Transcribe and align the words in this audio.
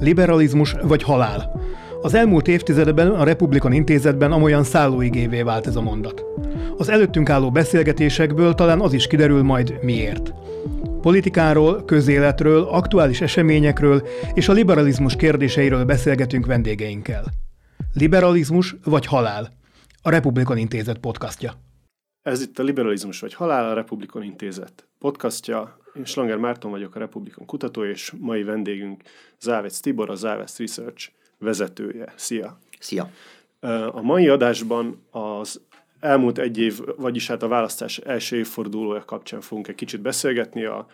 Liberalizmus 0.00 0.74
vagy 0.82 1.02
halál. 1.02 1.60
Az 2.02 2.14
elmúlt 2.14 2.48
évtizedben 2.48 3.10
a 3.10 3.24
Republikon 3.24 3.72
Intézetben 3.72 4.32
amolyan 4.32 4.64
szállóigévé 4.64 5.42
vált 5.42 5.66
ez 5.66 5.76
a 5.76 5.82
mondat. 5.82 6.24
Az 6.76 6.88
előttünk 6.88 7.30
álló 7.30 7.50
beszélgetésekből 7.50 8.54
talán 8.54 8.80
az 8.80 8.92
is 8.92 9.06
kiderül 9.06 9.42
majd 9.42 9.78
miért. 9.82 10.32
Politikáról, 11.00 11.84
közéletről, 11.84 12.62
aktuális 12.62 13.20
eseményekről 13.20 14.06
és 14.34 14.48
a 14.48 14.52
liberalizmus 14.52 15.16
kérdéseiről 15.16 15.84
beszélgetünk 15.84 16.46
vendégeinkkel. 16.46 17.24
Liberalizmus 17.92 18.76
vagy 18.84 19.06
halál? 19.06 19.52
A 20.02 20.10
Republikon 20.10 20.56
Intézet 20.56 20.98
podcastja. 20.98 21.52
Ez 22.22 22.42
itt 22.42 22.58
a 22.58 22.62
Liberalizmus 22.62 23.20
vagy 23.20 23.34
halál, 23.34 23.70
a 23.70 23.74
Republikon 23.74 24.22
Intézet 24.22 24.88
podcastja. 24.98 25.78
Én 25.96 26.04
Slanger 26.04 26.36
Márton 26.36 26.70
vagyok, 26.70 26.94
a 26.94 26.98
Republikon 26.98 27.46
kutató, 27.46 27.84
és 27.84 28.12
mai 28.18 28.42
vendégünk 28.42 29.02
Závec 29.40 29.80
Tibor, 29.80 30.10
a 30.10 30.14
Závec 30.14 30.58
Research 30.58 31.08
vezetője. 31.38 32.12
Szia! 32.16 32.58
Szia! 32.78 33.10
A 33.90 34.02
mai 34.02 34.28
adásban 34.28 35.02
az 35.10 35.60
elmúlt 36.00 36.38
egy 36.38 36.58
év, 36.58 36.80
vagyis 36.96 37.26
hát 37.26 37.42
a 37.42 37.48
választás 37.48 37.98
első 37.98 38.36
évfordulója 38.36 39.04
kapcsán 39.04 39.40
fogunk 39.40 39.68
egy 39.68 39.74
kicsit 39.74 40.00
beszélgetni 40.00 40.64
a 40.64 40.86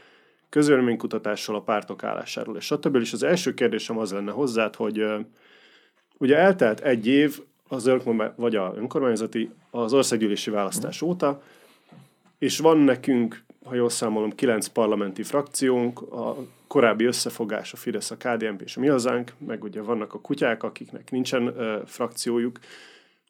közvéleménykutatásról, 0.48 1.56
a 1.56 1.62
pártok 1.62 2.04
állásáról, 2.04 2.56
és 2.56 2.64
stb. 2.64 2.96
És 2.96 3.12
az 3.12 3.22
első 3.22 3.54
kérdésem 3.54 3.98
az 3.98 4.12
lenne 4.12 4.30
hozzád, 4.30 4.76
hogy 4.76 5.04
ugye 6.18 6.36
eltelt 6.36 6.80
egy 6.80 7.06
év 7.06 7.40
az 7.68 7.90
vagy 8.36 8.56
a 8.56 8.72
önkormányzati, 8.76 9.50
az 9.70 9.92
országgyűlési 9.92 10.50
választás 10.50 11.02
óta, 11.02 11.42
és 12.38 12.58
van 12.58 12.78
nekünk, 12.78 13.44
ha 13.64 13.74
jól 13.74 13.90
számolom, 13.90 14.30
kilenc 14.30 14.66
parlamenti 14.66 15.22
frakciónk, 15.22 16.00
a 16.00 16.36
korábbi 16.66 17.04
összefogás, 17.04 17.72
a 17.72 17.76
Fidesz, 17.76 18.10
a 18.10 18.16
KDNP 18.16 18.62
és 18.62 18.76
a 18.76 18.80
Mi 18.80 18.86
Hazánk, 18.86 19.32
meg 19.38 19.64
ugye 19.64 19.82
vannak 19.82 20.14
a 20.14 20.20
kutyák, 20.20 20.62
akiknek 20.62 21.10
nincsen 21.10 21.48
uh, 21.48 21.86
frakciójuk. 21.86 22.58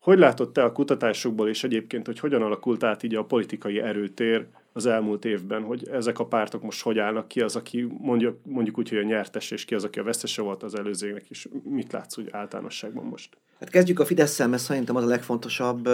Hogy 0.00 0.18
látod 0.18 0.52
te 0.52 0.62
a 0.62 0.72
kutatásokból, 0.72 1.48
és 1.48 1.64
egyébként, 1.64 2.06
hogy 2.06 2.18
hogyan 2.18 2.42
alakult 2.42 2.84
át 2.84 3.02
így 3.02 3.14
a 3.14 3.24
politikai 3.24 3.80
erőtér 3.80 4.46
az 4.72 4.86
elmúlt 4.86 5.24
évben, 5.24 5.62
hogy 5.62 5.88
ezek 5.88 6.18
a 6.18 6.26
pártok 6.26 6.62
most 6.62 6.82
hogy 6.82 6.98
állnak, 6.98 7.28
ki 7.28 7.40
az, 7.40 7.56
aki 7.56 7.86
mondjuk, 7.98 8.38
mondjuk 8.42 8.78
úgy, 8.78 8.88
hogy 8.88 8.98
a 8.98 9.02
nyertes, 9.02 9.50
és 9.50 9.64
ki 9.64 9.74
az, 9.74 9.84
aki 9.84 9.98
a 9.98 10.02
vesztese 10.02 10.42
volt 10.42 10.62
az 10.62 10.74
előzőnek, 10.74 11.24
és 11.28 11.48
mit 11.64 11.92
látsz 11.92 12.18
úgy 12.18 12.28
általánosságban 12.30 13.04
most? 13.04 13.36
Hát 13.60 13.70
kezdjük 13.70 14.00
a 14.00 14.04
fidesz 14.04 14.38
mert 14.38 14.62
szerintem 14.62 14.96
az 14.96 15.04
a 15.04 15.06
legfontosabb 15.06 15.88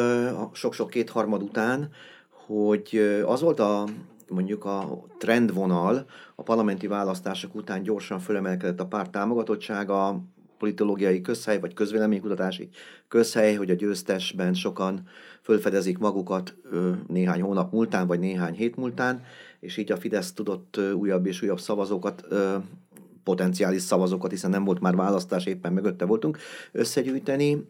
sok-sok 0.52 0.90
kétharmad 0.90 1.42
után, 1.42 1.90
hogy 2.46 3.20
az 3.24 3.40
volt 3.40 3.60
a 3.60 3.84
mondjuk 4.30 4.64
a 4.64 5.04
trendvonal 5.18 6.06
a 6.34 6.42
parlamenti 6.42 6.86
választások 6.86 7.54
után 7.54 7.82
gyorsan 7.82 8.18
fölemelkedett 8.18 8.80
a 8.80 8.86
párt 8.86 9.10
támogatottsága, 9.10 10.22
politológiai 10.58 11.20
közhely, 11.20 11.60
vagy 11.60 11.74
közvéleménykutatási 11.74 12.68
közhely, 13.08 13.54
hogy 13.54 13.70
a 13.70 13.74
győztesben 13.74 14.54
sokan 14.54 15.02
fölfedezik 15.42 15.98
magukat 15.98 16.56
néhány 17.06 17.40
hónap 17.40 17.72
múltán, 17.72 18.06
vagy 18.06 18.18
néhány 18.18 18.54
hét 18.54 18.76
múltán, 18.76 19.22
és 19.60 19.76
így 19.76 19.92
a 19.92 19.96
Fidesz 19.96 20.32
tudott 20.32 20.80
újabb 20.94 21.26
és 21.26 21.42
újabb 21.42 21.60
szavazókat 21.60 22.26
potenciális 23.24 23.82
szavazókat, 23.82 24.30
hiszen 24.30 24.50
nem 24.50 24.64
volt 24.64 24.80
már 24.80 24.96
választás, 24.96 25.46
éppen 25.46 25.72
mögötte 25.72 26.04
voltunk, 26.04 26.38
összegyűjteni. 26.72 27.68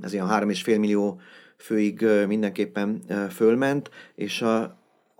Ez 0.00 0.12
ilyen 0.12 0.28
3,5 0.28 0.78
millió 0.78 1.20
főig 1.56 2.06
mindenképpen 2.26 3.02
fölment, 3.30 3.90
és 4.14 4.44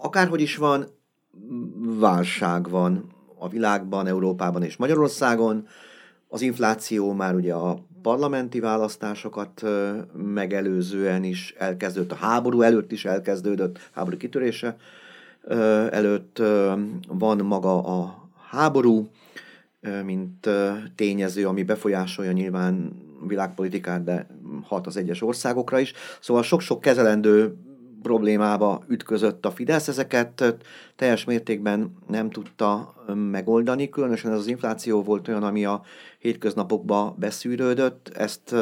akárhogy 0.05 0.41
is 0.41 0.56
van, 0.56 0.86
válság 1.98 2.69
van 2.69 3.05
a 3.38 3.48
világban, 3.48 4.06
Európában 4.06 4.62
és 4.62 4.77
Magyarországon. 4.77 5.66
Az 6.28 6.41
infláció 6.41 7.12
már 7.12 7.34
ugye 7.34 7.55
a 7.55 7.78
parlamenti 8.02 8.61
választásokat 8.61 9.62
megelőzően 10.12 11.24
is 11.24 11.55
elkezdődött, 11.58 12.12
a 12.12 12.14
háború 12.14 12.62
előtt 12.62 12.92
is 12.92 13.05
elkezdődött, 13.05 13.78
háború 13.92 14.17
kitörése 14.17 14.77
előtt 15.90 16.42
van 17.08 17.39
maga 17.39 17.83
a 17.83 18.28
háború, 18.51 19.08
mint 20.05 20.48
tényező, 20.95 21.46
ami 21.46 21.62
befolyásolja 21.62 22.33
nyilván 22.33 23.02
világpolitikát, 23.27 24.05
de 24.05 24.27
hat 24.62 24.86
az 24.86 24.96
egyes 24.96 25.23
országokra 25.23 25.78
is. 25.78 25.92
Szóval 26.20 26.42
sok-sok 26.42 26.80
kezelendő 26.80 27.57
problémába 28.04 28.82
ütközött 28.88 29.46
a 29.46 29.50
Fidesz, 29.50 29.88
ezeket 29.88 30.56
teljes 30.96 31.24
mértékben 31.24 31.96
nem 32.08 32.30
tudta 32.30 32.94
megoldani, 33.14 33.88
különösen 33.88 34.32
ez 34.32 34.38
az 34.38 34.46
infláció 34.46 35.02
volt 35.02 35.28
olyan, 35.28 35.42
ami 35.42 35.64
a 35.64 35.82
hétköznapokba 36.18 37.14
beszűrődött, 37.18 38.08
ezt 38.08 38.54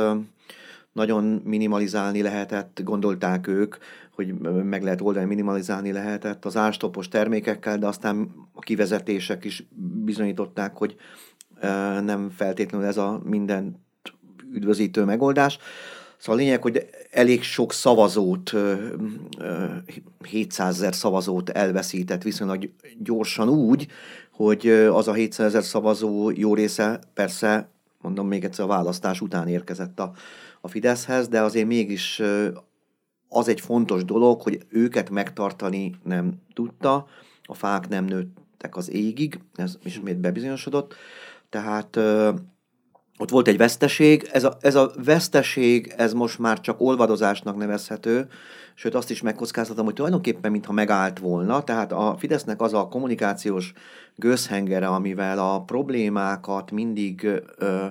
nagyon 0.92 1.24
minimalizálni 1.44 2.22
lehetett, 2.22 2.80
gondolták 2.84 3.46
ők, 3.46 3.76
hogy 4.14 4.34
meg 4.64 4.82
lehet 4.82 5.00
oldani, 5.00 5.26
minimalizálni 5.26 5.92
lehetett 5.92 6.44
az 6.44 6.56
árstopos 6.56 7.08
termékekkel, 7.08 7.78
de 7.78 7.86
aztán 7.86 8.30
a 8.52 8.60
kivezetések 8.60 9.44
is 9.44 9.66
bizonyították, 10.04 10.76
hogy 10.76 10.96
nem 12.04 12.30
feltétlenül 12.36 12.86
ez 12.86 12.96
a 12.96 13.20
minden 13.24 13.84
üdvözítő 14.52 15.04
megoldás. 15.04 15.58
Szóval 16.22 16.40
a 16.40 16.44
lényeg, 16.44 16.62
hogy 16.62 16.88
elég 17.10 17.42
sok 17.42 17.72
szavazót, 17.72 18.52
700 20.28 20.74
ezer 20.74 20.94
szavazót 20.94 21.50
elveszített 21.50 22.22
viszonylag 22.22 22.70
gyorsan 22.98 23.48
úgy, 23.48 23.86
hogy 24.32 24.68
az 24.68 25.08
a 25.08 25.12
700 25.12 25.46
ezer 25.46 25.62
szavazó 25.62 26.30
jó 26.30 26.54
része 26.54 27.00
persze, 27.14 27.68
mondom 28.00 28.28
még 28.28 28.44
egyszer, 28.44 28.64
a 28.64 28.68
választás 28.68 29.20
után 29.20 29.48
érkezett 29.48 30.00
a, 30.00 30.12
a 30.60 30.68
Fideszhez, 30.68 31.28
de 31.28 31.40
azért 31.40 31.66
mégis 31.66 32.22
az 33.28 33.48
egy 33.48 33.60
fontos 33.60 34.04
dolog, 34.04 34.42
hogy 34.42 34.58
őket 34.68 35.10
megtartani 35.10 35.94
nem 36.02 36.32
tudta, 36.54 37.06
a 37.42 37.54
fák 37.54 37.88
nem 37.88 38.04
nőttek 38.04 38.76
az 38.76 38.90
égig, 38.90 39.40
ez 39.54 39.78
ismét 39.82 40.18
bebizonyosodott, 40.18 40.94
tehát 41.48 41.98
ott 43.22 43.30
volt 43.30 43.48
egy 43.48 43.56
veszteség, 43.56 44.28
ez 44.32 44.44
a, 44.44 44.56
ez 44.60 44.74
a 44.74 44.90
veszteség, 45.04 45.94
ez 45.96 46.12
most 46.12 46.38
már 46.38 46.60
csak 46.60 46.80
olvadozásnak 46.80 47.56
nevezhető, 47.56 48.26
sőt 48.74 48.94
azt 48.94 49.10
is 49.10 49.22
megkockáztatom, 49.22 49.84
hogy 49.84 49.94
tulajdonképpen 49.94 50.50
mintha 50.50 50.72
megállt 50.72 51.18
volna, 51.18 51.64
tehát 51.64 51.92
a 51.92 52.16
Fidesznek 52.18 52.60
az 52.60 52.74
a 52.74 52.88
kommunikációs 52.88 53.72
gőzhengere, 54.16 54.86
amivel 54.86 55.38
a 55.38 55.62
problémákat 55.62 56.70
mindig 56.70 57.42
ö, 57.58 57.84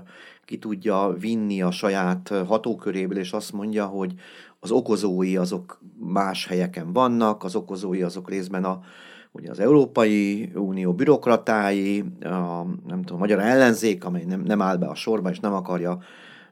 ki 0.46 0.58
tudja 0.58 1.16
vinni 1.20 1.62
a 1.62 1.72
saját 1.72 2.34
hatóköréből, 2.48 3.18
és 3.18 3.32
azt 3.32 3.52
mondja, 3.52 3.86
hogy 3.86 4.14
az 4.60 4.72
okozói 4.72 5.38
azok 5.38 5.82
más 6.00 6.48
helyeken 6.48 6.94
vannak, 6.94 7.44
az 7.44 7.56
okozói 7.56 8.02
azok 8.02 8.30
részben 8.30 8.64
a, 8.64 8.82
ugye 9.32 9.50
az 9.50 9.60
Európai 9.60 10.52
Unió 10.56 10.94
bürokratái, 10.94 12.04
a, 12.22 12.66
nem 12.88 13.02
tudom, 13.04 13.20
magyar 13.20 13.40
ellenzék, 13.40 14.06
amely 14.06 14.24
nem, 14.24 14.42
nem 14.42 14.62
áll 14.62 14.78
be 14.78 14.88
a 14.88 14.96
sorba, 14.96 15.30
és 15.30 15.40
nem 15.40 15.54
akarja 15.54 16.00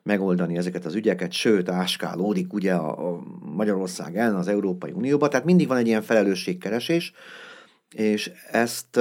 megoldani 0.04 0.58
ezeket 0.58 0.86
az 0.86 0.96
ügyeket, 0.96 1.32
sőt, 1.32 1.70
áskálódik 1.70 2.54
ugye 2.54 2.74
a, 2.74 3.10
a 3.10 3.20
Magyarország 3.56 4.18
ellen 4.18 4.36
az 4.36 4.48
Európai 4.48 4.92
Unióba, 4.92 5.28
tehát 5.28 5.46
mindig 5.46 5.68
van 5.68 5.78
egy 5.78 5.88
ilyen 5.88 6.02
felelősségkeresés, 6.02 7.14
és 7.96 8.32
ezt 8.52 9.00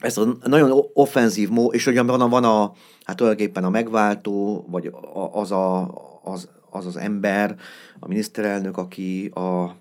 ez 0.00 0.16
a 0.16 0.36
nagyon 0.44 0.84
offenzív 0.92 1.48
mó, 1.48 1.72
és 1.72 1.86
ugye 1.86 2.02
van 2.02 2.20
a, 2.20 2.28
van 2.28 2.44
a 2.44 2.72
hát 3.04 3.16
tulajdonképpen 3.16 3.64
a 3.64 3.70
megváltó, 3.70 4.66
vagy 4.70 4.92
az, 5.32 5.50
a, 5.50 5.94
az, 6.22 6.48
az 6.70 6.86
az 6.86 6.96
ember, 6.96 7.56
a 7.98 8.08
miniszterelnök, 8.08 8.76
aki 8.76 9.26
a 9.26 9.76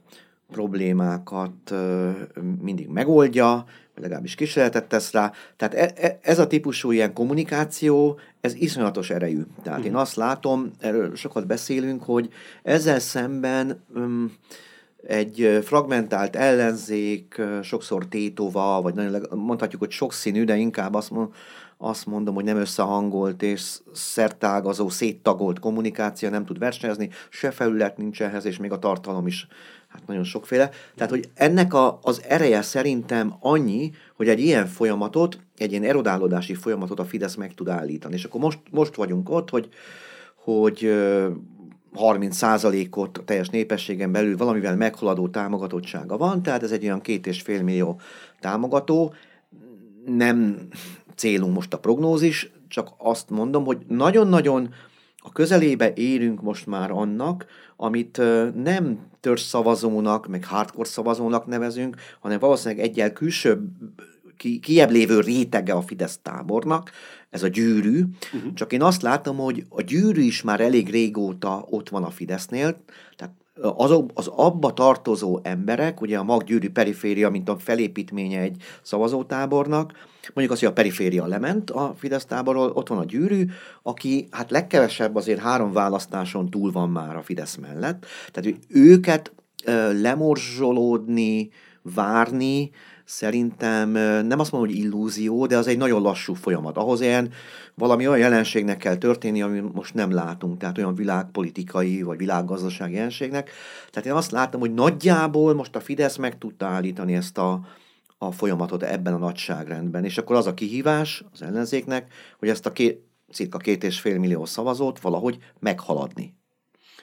problémákat 0.51 1.73
mindig 2.61 2.87
megoldja, 2.87 3.65
vagy 3.93 4.03
legalábbis 4.03 4.35
kísérletet 4.35 4.87
tesz 4.87 5.11
rá. 5.11 5.31
Tehát 5.55 5.73
e, 5.73 6.05
e, 6.05 6.19
ez 6.21 6.39
a 6.39 6.47
típusú 6.47 6.91
ilyen 6.91 7.13
kommunikáció, 7.13 8.19
ez 8.41 8.55
iszonyatos 8.55 9.09
erejű. 9.09 9.41
Tehát 9.63 9.85
én 9.85 9.91
mhm. 9.91 9.99
azt 9.99 10.15
látom, 10.15 10.71
erről 10.79 11.15
sokat 11.15 11.47
beszélünk, 11.47 12.03
hogy 12.03 12.29
ezzel 12.63 12.99
szemben 12.99 13.83
um, 13.95 14.33
egy 15.07 15.59
fragmentált 15.63 16.35
ellenzék, 16.35 17.41
sokszor 17.61 18.07
tétova, 18.07 18.81
vagy 18.81 18.93
nagyon, 18.93 19.21
mondhatjuk, 19.31 19.81
hogy 19.81 19.91
sokszínű, 19.91 20.43
de 20.43 20.55
inkább 20.55 20.93
azt, 20.93 21.09
mond, 21.09 21.29
azt 21.77 22.05
mondom, 22.05 22.35
hogy 22.35 22.43
nem 22.43 22.57
összehangolt 22.57 23.41
és 23.41 23.79
szertágazó, 23.93 24.89
széttagolt 24.89 25.59
kommunikáció 25.59 26.29
nem 26.29 26.45
tud 26.45 26.59
versenyezni, 26.59 27.09
se 27.29 27.51
felület 27.51 27.97
nincs 27.97 28.21
ehhez, 28.21 28.45
és 28.45 28.57
még 28.57 28.71
a 28.71 28.79
tartalom 28.79 29.27
is 29.27 29.47
hát 29.95 30.07
nagyon 30.07 30.23
sokféle. 30.23 30.69
Tehát, 30.95 31.11
hogy 31.11 31.29
ennek 31.33 31.73
a, 31.73 31.99
az 32.01 32.21
ereje 32.27 32.61
szerintem 32.61 33.35
annyi, 33.39 33.91
hogy 34.15 34.29
egy 34.29 34.39
ilyen 34.39 34.67
folyamatot, 34.67 35.39
egy 35.57 35.71
ilyen 35.71 35.83
erodálódási 35.83 36.53
folyamatot 36.53 36.99
a 36.99 37.05
Fidesz 37.05 37.35
meg 37.35 37.53
tud 37.53 37.69
állítani. 37.69 38.13
És 38.13 38.23
akkor 38.23 38.41
most, 38.41 38.59
most 38.71 38.95
vagyunk 38.95 39.29
ott, 39.29 39.49
hogy, 39.49 39.69
hogy 40.35 40.93
30%-ot 41.95 43.17
a 43.17 43.23
teljes 43.23 43.49
népességen 43.49 44.11
belül 44.11 44.37
valamivel 44.37 44.75
meghaladó 44.75 45.27
támogatottsága 45.27 46.17
van, 46.17 46.43
tehát 46.43 46.63
ez 46.63 46.71
egy 46.71 46.83
olyan 46.83 47.01
két 47.01 47.27
és 47.27 47.41
fél 47.41 47.63
millió 47.63 47.99
támogató. 48.39 49.13
Nem 50.05 50.67
célunk 51.15 51.53
most 51.53 51.73
a 51.73 51.79
prognózis, 51.79 52.51
csak 52.67 52.89
azt 52.97 53.29
mondom, 53.29 53.65
hogy 53.65 53.77
nagyon-nagyon 53.87 54.73
a 55.17 55.31
közelébe 55.31 55.93
érünk 55.93 56.41
most 56.41 56.65
már 56.65 56.91
annak, 56.91 57.45
amit 57.75 58.17
nem 58.55 58.99
törzs 59.19 59.41
szavazónak, 59.41 60.27
meg 60.27 60.45
hardcore 60.45 60.89
szavazónak 60.89 61.45
nevezünk, 61.45 61.95
hanem 62.19 62.39
valószínűleg 62.39 62.85
egyel 62.85 63.13
külsőbb, 63.13 63.67
ki, 64.37 64.59
kiebb 64.59 64.91
lévő 64.91 65.19
rétege 65.19 65.73
a 65.73 65.81
Fidesz 65.81 66.19
tábornak, 66.21 66.91
ez 67.29 67.43
a 67.43 67.47
gyűrű, 67.47 68.03
uh-huh. 68.33 68.53
csak 68.53 68.73
én 68.73 68.81
azt 68.81 69.01
látom, 69.01 69.37
hogy 69.37 69.65
a 69.69 69.81
gyűrű 69.81 70.21
is 70.21 70.41
már 70.41 70.61
elég 70.61 70.89
régóta 70.89 71.65
ott 71.69 71.89
van 71.89 72.03
a 72.03 72.09
Fidesznél, 72.09 72.77
tehát 73.15 73.33
azok, 73.61 74.09
az 74.13 74.27
abba 74.27 74.73
tartozó 74.73 75.39
emberek, 75.43 76.01
ugye 76.01 76.17
a 76.17 76.23
maggyűrű 76.23 76.69
periféria, 76.69 77.29
mint 77.29 77.49
a 77.49 77.57
felépítménye 77.57 78.39
egy 78.39 78.63
szavazótábornak, 78.81 79.91
mondjuk 80.33 80.51
azt, 80.51 80.59
hogy 80.59 80.69
a 80.69 80.73
periféria 80.73 81.25
lement 81.25 81.69
a 81.71 81.93
Fidesz 81.97 82.25
táborról, 82.25 82.71
ott 82.73 82.87
van 82.87 82.97
a 82.97 83.05
gyűrű, 83.05 83.45
aki 83.83 84.27
hát 84.31 84.51
legkevesebb 84.51 85.15
azért 85.15 85.39
három 85.39 85.71
választáson 85.71 86.49
túl 86.49 86.71
van 86.71 86.89
már 86.89 87.15
a 87.15 87.21
Fidesz 87.21 87.55
mellett. 87.55 88.05
Tehát 88.31 88.51
hogy 88.51 88.57
őket 88.67 89.33
lemorzsolódni, 90.01 91.49
várni, 91.81 92.71
szerintem 93.05 93.89
nem 94.27 94.39
azt 94.39 94.51
mondom, 94.51 94.69
hogy 94.69 94.79
illúzió, 94.79 95.45
de 95.45 95.57
az 95.57 95.67
egy 95.67 95.77
nagyon 95.77 96.01
lassú 96.01 96.33
folyamat. 96.33 96.77
Ahhoz 96.77 97.01
ilyen 97.01 97.31
valami 97.75 98.07
olyan 98.07 98.19
jelenségnek 98.19 98.77
kell 98.77 98.95
történni, 98.95 99.41
ami 99.41 99.59
most 99.59 99.93
nem 99.93 100.11
látunk, 100.11 100.57
tehát 100.57 100.77
olyan 100.77 100.95
világpolitikai 100.95 102.01
vagy 102.01 102.17
világgazdasági 102.17 102.93
jelenségnek. 102.93 103.49
Tehát 103.91 104.09
én 104.09 104.15
azt 104.15 104.31
láttam, 104.31 104.59
hogy 104.59 104.73
nagyjából 104.73 105.53
most 105.53 105.75
a 105.75 105.79
Fidesz 105.79 106.17
meg 106.17 106.37
tudta 106.37 106.65
állítani 106.65 107.13
ezt 107.13 107.37
a, 107.37 107.59
a 108.17 108.31
folyamatot 108.31 108.83
ebben 108.83 109.13
a 109.13 109.17
nagyságrendben. 109.17 110.03
És 110.03 110.17
akkor 110.17 110.35
az 110.35 110.47
a 110.47 110.53
kihívás 110.53 111.23
az 111.31 111.41
ellenzéknek, 111.41 112.13
hogy 112.39 112.49
ezt 112.49 112.65
a 112.65 112.71
két, 112.71 113.03
cirka 113.31 113.57
két 113.57 113.83
és 113.83 113.99
fél 113.99 114.19
millió 114.19 114.45
szavazót 114.45 114.99
valahogy 114.99 115.37
meghaladni. 115.59 116.35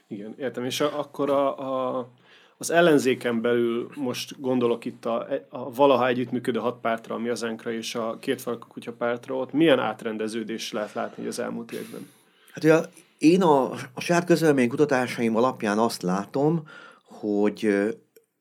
Igen, 0.08 0.34
értem. 0.38 0.64
És 0.64 0.80
a, 0.80 0.98
akkor 0.98 1.30
a, 1.30 1.98
a 1.98 2.08
az 2.62 2.70
ellenzéken 2.70 3.40
belül 3.40 3.90
most 3.94 4.40
gondolok 4.40 4.84
itt 4.84 5.04
a, 5.04 5.26
a 5.48 5.72
valaha 5.72 6.06
együttműködő 6.06 6.58
hat 6.58 6.80
pártra, 6.80 7.14
a 7.14 7.18
mi 7.18 7.28
azánkra 7.28 7.72
és 7.72 7.94
a 7.94 8.16
két 8.20 8.40
farkú 8.42 8.66
kutya 8.68 8.92
pártra, 8.92 9.36
ott 9.36 9.52
milyen 9.52 9.78
átrendeződés 9.78 10.72
lehet 10.72 10.92
látni 10.92 11.26
az 11.26 11.38
elmúlt 11.38 11.72
évben? 11.72 12.10
Hát 12.52 12.64
ugye 12.64 12.80
én 13.18 13.42
a, 13.42 13.70
a 13.70 14.00
saját 14.00 14.24
közölmény 14.24 14.68
kutatásaim 14.68 15.36
alapján 15.36 15.78
azt 15.78 16.02
látom, 16.02 16.62
hogy 17.04 17.68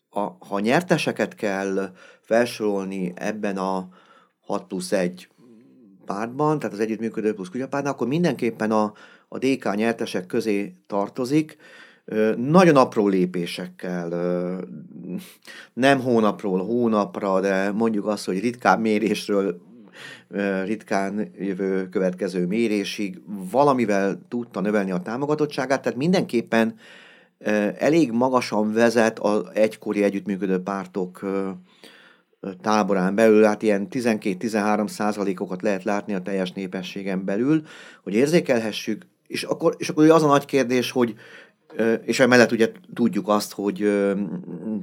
a, 0.10 0.20
ha 0.20 0.60
nyerteseket 0.60 1.36
kell 1.36 1.96
felsorolni 2.22 3.14
ebben 3.16 3.58
a 3.58 3.88
6 4.46 4.64
plusz 4.64 4.92
1 4.92 5.28
pártban, 6.06 6.60
tehát 6.60 6.74
az 6.74 6.82
együttműködő 6.82 7.34
plusz 7.34 7.50
kutyapártban, 7.50 7.94
akkor 7.94 8.08
mindenképpen 8.08 8.72
a, 8.72 8.94
a 9.28 9.38
DK 9.38 9.76
nyertesek 9.76 10.26
közé 10.26 10.74
tartozik, 10.88 11.58
nagyon 12.38 12.76
apró 12.76 13.08
lépésekkel, 13.08 14.10
nem 15.74 16.00
hónapról 16.00 16.66
hónapra, 16.66 17.40
de 17.40 17.72
mondjuk 17.72 18.06
azt, 18.06 18.26
hogy 18.26 18.40
ritkán 18.40 18.80
mérésről 18.80 19.62
ritkán 20.66 21.32
jövő 21.38 21.90
következő 21.90 22.46
mérésig 22.46 23.22
valamivel 23.52 24.22
tudta 24.28 24.60
növelni 24.60 24.92
a 24.92 25.02
támogatottságát, 25.02 25.82
tehát 25.82 25.98
mindenképpen 25.98 26.76
elég 27.78 28.12
magasan 28.12 28.74
vezet 28.74 29.20
az 29.20 29.44
egykori 29.54 30.04
együttműködő 30.04 30.60
pártok 30.60 31.26
táborán 32.62 33.16
belül, 33.16 33.44
hát 33.44 33.62
ilyen 33.62 33.88
12-13 33.92 34.88
százalékokat 34.88 35.62
lehet 35.62 35.84
látni 35.84 36.14
a 36.14 36.22
teljes 36.22 36.52
népességen 36.52 37.26
belül, 37.26 37.62
hogy 38.04 38.14
érzékelhessük, 38.14 39.06
és 39.28 39.44
akkor, 39.44 39.76
és 39.78 39.90
akkor 39.90 40.10
az 40.10 40.24
a 40.24 40.28
nagy 40.28 40.46
kérdés, 40.46 40.92
hogy 40.92 41.16
és 42.06 42.20
emellett 42.20 42.52
ugye 42.52 42.72
tudjuk 42.94 43.28
azt, 43.28 43.54
hogy 43.54 44.04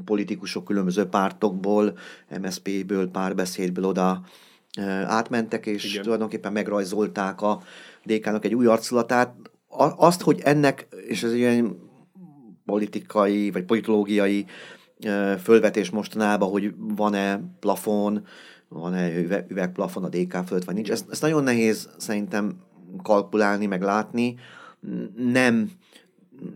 politikusok 0.05 0.65
különböző 0.65 1.05
pártokból, 1.05 1.99
MSZP-ből, 2.41 3.11
párbeszédből 3.11 3.85
oda 3.85 4.23
átmentek, 5.05 5.67
és 5.67 5.91
Igen. 5.91 6.03
tulajdonképpen 6.03 6.53
megrajzolták 6.53 7.43
a 7.43 7.61
DK-nak 8.05 8.45
egy 8.45 8.55
új 8.55 8.67
arculatát. 8.67 9.35
Azt, 9.97 10.23
hogy 10.23 10.41
ennek, 10.45 10.89
és 11.07 11.23
ez 11.23 11.33
ilyen 11.33 11.77
politikai, 12.65 13.51
vagy 13.51 13.65
politológiai 13.65 14.47
fölvetés 15.43 15.91
mostanában, 15.91 16.51
hogy 16.51 16.75
van-e 16.77 17.41
plafon, 17.61 18.27
van-e 18.69 19.19
üvegplafon 19.49 20.05
a 20.05 20.09
DK 20.09 20.37
fölött, 20.47 20.65
vagy 20.65 20.75
nincs. 20.75 20.91
Ezt, 20.91 21.11
ezt 21.11 21.23
nagyon 21.23 21.43
nehéz 21.43 21.89
szerintem 21.97 22.57
kalkulálni, 23.03 23.67
meg 23.67 23.83
látni. 23.83 24.35
Nem 25.17 25.71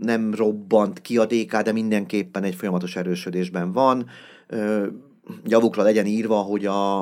nem 0.00 0.34
robbant 0.34 1.00
ki 1.00 1.18
a 1.18 1.26
DK, 1.26 1.56
de 1.56 1.72
mindenképpen 1.72 2.42
egy 2.42 2.54
folyamatos 2.54 2.96
erősödésben 2.96 3.72
van. 3.72 4.06
Javukra 5.44 5.82
legyen 5.82 6.06
írva, 6.06 6.36
hogy 6.36 6.66
a, 6.66 7.00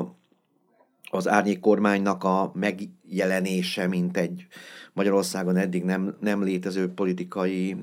az 1.11 1.27
árnyék 1.27 1.59
kormánynak 1.59 2.23
a 2.23 2.51
megjelenése, 2.53 3.87
mint 3.87 4.17
egy 4.17 4.47
Magyarországon 4.93 5.55
eddig 5.55 5.83
nem, 5.83 6.15
nem 6.19 6.43
létező 6.43 6.93
politikai 6.93 7.75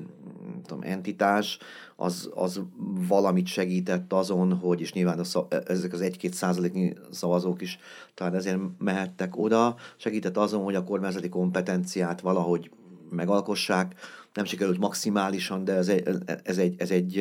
tudom, 0.65 0.83
entitás, 0.83 1.57
az, 1.95 2.29
az 2.33 2.61
valamit 3.07 3.47
segített 3.47 4.13
azon, 4.13 4.53
hogy, 4.53 4.81
és 4.81 4.93
nyilván 4.93 5.19
a 5.19 5.23
szav, 5.23 5.45
ezek 5.65 5.93
az 5.93 6.01
egy-két 6.01 6.33
százaléknyi 6.33 6.93
szavazók 7.11 7.61
is 7.61 7.79
talán 8.13 8.35
ezért 8.35 8.59
mehettek 8.77 9.37
oda, 9.37 9.75
segített 9.97 10.37
azon, 10.37 10.63
hogy 10.63 10.75
a 10.75 10.83
kormányzati 10.83 11.29
kompetenciát 11.29 12.21
valahogy 12.21 12.71
megalkossák, 13.09 13.95
nem 14.33 14.45
sikerült 14.45 14.79
maximálisan, 14.79 15.63
de 15.63 15.73
ez 15.73 15.87
egy, 15.87 16.07
ez 16.43 16.57
egy, 16.57 16.75
ez 16.77 16.91
egy, 16.91 17.19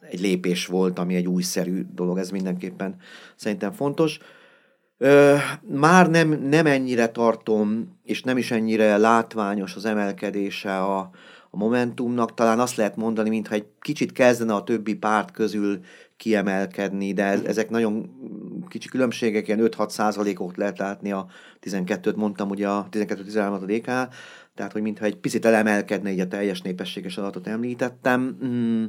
egy 0.00 0.20
lépés 0.20 0.66
volt, 0.66 0.98
ami 0.98 1.14
egy 1.14 1.26
újszerű 1.26 1.86
dolog, 1.94 2.18
ez 2.18 2.30
mindenképpen 2.30 2.96
szerintem 3.36 3.72
fontos. 3.72 4.18
Már 5.62 6.10
nem, 6.10 6.28
nem 6.28 6.66
ennyire 6.66 7.08
tartom, 7.08 7.98
és 8.04 8.22
nem 8.22 8.38
is 8.38 8.50
ennyire 8.50 8.96
látványos 8.96 9.74
az 9.74 9.84
emelkedése 9.84 10.78
a, 10.78 10.98
a 11.50 11.56
Momentumnak. 11.56 12.34
Talán 12.34 12.60
azt 12.60 12.76
lehet 12.76 12.96
mondani, 12.96 13.28
mintha 13.28 13.54
egy 13.54 13.66
kicsit 13.80 14.12
kezdene 14.12 14.54
a 14.54 14.64
többi 14.64 14.94
párt 14.94 15.30
közül 15.30 15.80
kiemelkedni, 16.16 17.12
de 17.12 17.24
ez, 17.24 17.40
ezek 17.40 17.70
nagyon 17.70 18.10
kicsi 18.68 18.88
különbségek, 18.88 19.48
ilyen 19.48 19.60
5-6 19.62 19.88
százalékot 19.88 20.56
lehet 20.56 20.78
látni, 20.78 21.12
a 21.12 21.26
12-t 21.62 22.16
mondtam, 22.16 22.50
ugye 22.50 22.68
a 22.68 22.88
12-13-at 22.90 23.62
a 23.62 23.64
DK, 23.64 24.14
tehát 24.58 24.72
hogy 24.72 24.82
mintha 24.82 25.04
egy 25.04 25.16
picit 25.16 25.44
elemelkedne 25.44 26.10
így 26.10 26.20
a 26.20 26.28
teljes 26.28 26.62
népességes 26.62 27.18
adatot 27.18 27.46
említettem. 27.46 28.38
Mm, 28.44 28.84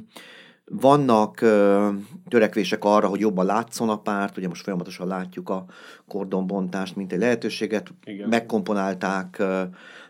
vannak 0.65 1.41
ö, 1.41 1.89
törekvések 2.27 2.83
arra, 2.83 3.07
hogy 3.07 3.19
jobban 3.19 3.45
látszon 3.45 3.89
a 3.89 3.99
párt, 4.01 4.37
ugye 4.37 4.47
most 4.47 4.63
folyamatosan 4.63 5.07
látjuk 5.07 5.49
a 5.49 5.65
kordonbontást, 6.07 6.95
mint 6.95 7.13
egy 7.13 7.19
lehetőséget. 7.19 7.93
Igen. 8.03 8.29
Megkomponálták 8.29 9.39
ö, 9.39 9.63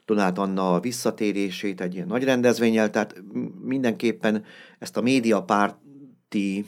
Donát 0.05 0.37
Anna 0.37 0.79
visszatérését 0.79 1.81
egy 1.81 1.93
ilyen 1.93 2.07
nagy 2.07 2.23
rendezvényel, 2.23 2.89
tehát 2.89 3.23
mindenképpen 3.61 4.43
ezt 4.79 4.97
a 4.97 5.01
médiapárti, 5.01 6.65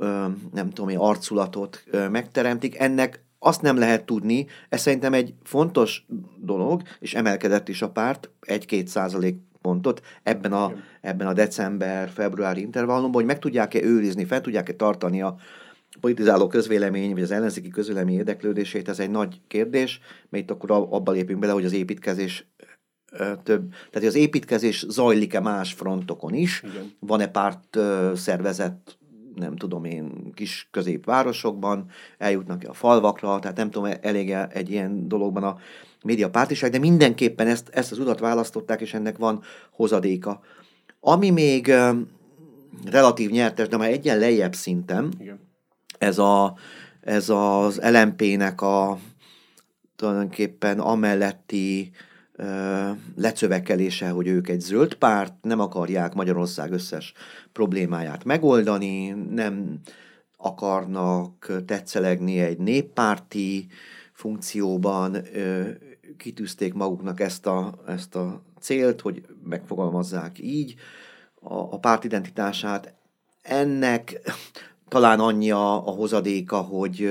ö, 0.00 0.26
nem 0.52 0.70
tudom, 0.70 1.00
arculatot 1.00 1.84
ö, 1.86 2.08
megteremtik. 2.08 2.78
Ennek 2.78 3.24
azt 3.44 3.62
nem 3.62 3.76
lehet 3.76 4.04
tudni, 4.04 4.46
ez 4.68 4.80
szerintem 4.80 5.12
egy 5.12 5.34
fontos 5.42 6.06
dolog, 6.36 6.82
és 6.98 7.14
emelkedett 7.14 7.68
is 7.68 7.82
a 7.82 7.90
párt 7.90 8.30
egy-két 8.40 8.88
százalék 8.88 9.36
pontot 9.60 10.02
ebben 10.22 10.52
a, 10.52 10.72
ebben 11.00 11.26
a 11.26 11.32
december-februári 11.32 12.60
intervallumban, 12.60 13.14
hogy 13.14 13.24
meg 13.24 13.38
tudják-e 13.38 13.82
őrizni, 13.82 14.24
fel 14.24 14.40
tudják-e 14.40 14.72
tartani 14.72 15.22
a 15.22 15.36
politizáló 16.00 16.46
közvélemény, 16.46 17.12
vagy 17.12 17.22
az 17.22 17.30
ellenzéki 17.30 17.68
közvélemény 17.68 18.16
érdeklődését, 18.16 18.88
ez 18.88 18.98
egy 18.98 19.10
nagy 19.10 19.40
kérdés, 19.48 20.00
mert 20.28 20.44
itt 20.44 20.50
akkor 20.50 20.70
abba 20.70 21.12
lépünk 21.12 21.38
bele, 21.38 21.52
hogy 21.52 21.64
az 21.64 21.72
építkezés 21.72 22.46
több, 23.42 23.74
tehát 23.90 24.08
az 24.08 24.14
építkezés 24.14 24.84
zajlik-e 24.88 25.40
más 25.40 25.72
frontokon 25.72 26.34
is, 26.34 26.62
Igen. 26.62 26.92
van-e 26.98 27.28
párt 27.28 27.78
szervezet 28.14 28.98
nem 29.34 29.56
tudom 29.56 29.84
én, 29.84 30.32
kis 30.34 30.68
középvárosokban, 30.70 31.86
eljutnak 32.18 32.64
a 32.68 32.72
falvakra, 32.72 33.38
tehát 33.38 33.56
nem 33.56 33.70
tudom, 33.70 33.92
elég 34.00 34.30
egy 34.30 34.70
ilyen 34.70 35.08
dologban 35.08 35.42
a 35.42 35.58
média 36.04 36.30
pártiság, 36.30 36.70
de 36.70 36.78
mindenképpen 36.78 37.46
ezt, 37.46 37.68
ezt 37.68 37.92
az 37.92 37.98
utat 37.98 38.18
választották, 38.18 38.80
és 38.80 38.94
ennek 38.94 39.16
van 39.16 39.42
hozadéka. 39.70 40.40
Ami 41.00 41.30
még 41.30 41.72
relatív 42.84 43.30
nyertes, 43.30 43.68
de 43.68 43.76
már 43.76 43.90
egyen 43.90 44.18
lejjebb 44.18 44.54
szinten, 44.54 45.12
Igen. 45.18 45.40
ez, 45.98 46.18
a, 46.18 46.56
ez 47.00 47.28
az 47.28 47.80
LMP-nek 47.82 48.60
a 48.60 48.98
tulajdonképpen 49.96 50.80
amelletti 50.80 51.90
lecövekelése, 53.16 54.08
hogy 54.08 54.26
ők 54.26 54.48
egy 54.48 54.60
zöld 54.60 54.94
párt, 54.94 55.34
nem 55.42 55.60
akarják 55.60 56.14
Magyarország 56.14 56.72
összes 56.72 57.12
problémáját 57.52 58.24
megoldani, 58.24 59.08
nem 59.30 59.80
akarnak 60.36 61.62
tetszelegni 61.66 62.40
egy 62.40 62.58
néppárti 62.58 63.66
funkcióban 64.12 65.16
kitűzték 66.16 66.74
maguknak 66.74 67.20
ezt 67.20 67.46
a, 67.46 67.82
ezt 67.86 68.16
a 68.16 68.42
célt, 68.60 69.00
hogy 69.00 69.22
megfogalmazzák 69.44 70.38
így 70.38 70.74
a, 71.40 71.54
a 71.54 71.78
párt 71.78 72.04
identitását. 72.04 72.94
Ennek 73.42 74.20
talán 74.88 75.20
annyi 75.20 75.50
a, 75.50 75.86
a 75.86 75.90
hozadéka, 75.90 76.56
hogy 76.56 77.10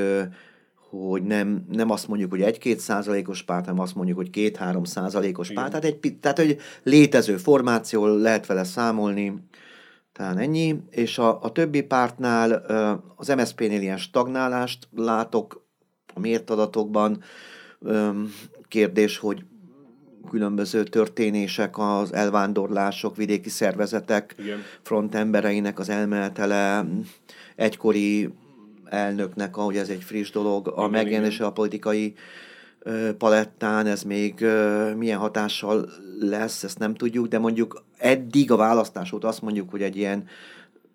hogy 0.92 1.24
nem, 1.24 1.66
nem 1.70 1.90
azt 1.90 2.08
mondjuk, 2.08 2.32
hogy 2.32 2.42
egy-két 2.42 2.80
százalékos 2.80 3.44
párt, 3.44 3.66
hanem 3.66 3.80
azt 3.82 3.96
mondjuk, 3.96 4.18
hogy 4.18 4.30
két-három 4.30 4.84
százalékos 4.84 5.52
párt. 5.52 5.70
Tehát, 5.70 5.86
egy, 5.86 6.18
tehát, 6.20 6.38
hogy 6.38 6.58
létező 6.84 7.38
formáció, 7.38 8.06
lehet 8.06 8.46
vele 8.46 8.64
számolni, 8.64 9.34
talán 10.14 10.38
ennyi. 10.38 10.76
És 10.90 11.18
a, 11.18 11.42
a 11.42 11.52
többi 11.52 11.82
pártnál 11.82 12.52
az 13.16 13.28
MSZP-nél 13.28 13.82
ilyen 13.82 13.98
stagnálást 13.98 14.88
látok 14.96 15.66
a 16.14 16.20
mért 16.20 16.50
adatokban. 16.50 17.24
Kérdés, 18.68 19.18
hogy 19.18 19.46
különböző 20.30 20.84
történések, 20.84 21.78
az 21.78 22.14
elvándorlások, 22.14 23.16
vidéki 23.16 23.50
szervezetek 23.50 24.36
Igen. 24.38 24.60
frontembereinek 24.82 25.80
az 25.80 25.90
elmenetele, 25.90 26.86
egykori 27.56 28.30
elnöknek, 28.92 29.58
ahogy 29.58 29.78
ez 29.78 29.90
egy 29.90 30.04
friss 30.04 30.30
dolog, 30.30 30.68
a 30.76 30.88
megjelenése 30.88 31.46
a 31.46 31.52
politikai 31.52 32.16
palettán, 33.18 33.86
ez 33.88 34.04
még 34.04 34.46
milyen 34.98 35.20
hatással 35.20 35.90
lesz, 36.20 36.64
ezt 36.64 36.80
nem 36.80 36.94
tudjuk, 36.94 37.28
de 37.28 37.40
mondjuk 37.40 37.84
eddig 37.98 38.52
a 38.52 38.56
választás 38.56 39.12
óta 39.12 39.28
azt 39.28 39.42
mondjuk, 39.42 39.70
hogy 39.70 39.82
egy 39.82 39.98
ilyen, 39.98 40.28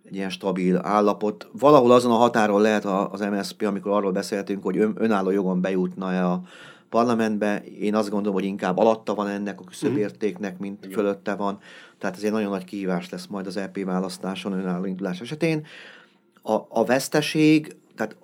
egy 0.04 0.14
ilyen 0.14 0.30
stabil 0.30 0.80
állapot. 0.82 1.48
Valahol 1.52 1.92
azon 1.92 2.10
a 2.12 2.14
határon 2.14 2.60
lehet 2.60 2.84
az 2.84 3.20
MSZP, 3.20 3.62
amikor 3.62 3.92
arról 3.92 4.12
beszéltünk, 4.12 4.62
hogy 4.62 4.78
ön, 4.78 4.94
önálló 4.98 5.30
jogon 5.30 5.60
bejutna 5.60 6.32
a 6.32 6.42
parlamentbe. 6.88 7.62
Én 7.80 7.94
azt 7.94 8.10
gondolom, 8.10 8.34
hogy 8.34 8.44
inkább 8.44 8.78
alatta 8.78 9.14
van 9.14 9.28
ennek 9.28 9.60
a 9.60 9.64
küszöbértéknek, 9.64 10.58
mint 10.58 10.84
Igen. 10.84 10.96
fölötte 10.96 11.34
van. 11.34 11.58
Tehát 11.98 12.16
ez 12.16 12.22
egy 12.22 12.32
nagyon 12.32 12.50
nagy 12.50 12.64
kihívás 12.64 13.10
lesz 13.10 13.26
majd 13.26 13.46
az 13.46 13.56
EP 13.56 13.84
választáson 13.84 14.52
önálló 14.52 14.84
indulás 14.84 15.20
esetén. 15.20 15.66
A, 16.42 16.52
a 16.68 16.84
veszteség 16.84 17.76
tehát 17.96 18.16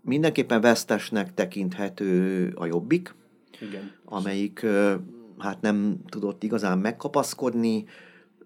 mindenképpen 0.00 0.60
vesztesnek 0.60 1.34
tekinthető 1.34 2.52
a 2.54 2.66
Jobbik, 2.66 3.14
Igen. 3.60 3.92
amelyik 4.04 4.66
hát 5.38 5.60
nem 5.60 5.96
tudott 6.08 6.42
igazán 6.42 6.78
megkapaszkodni. 6.78 7.84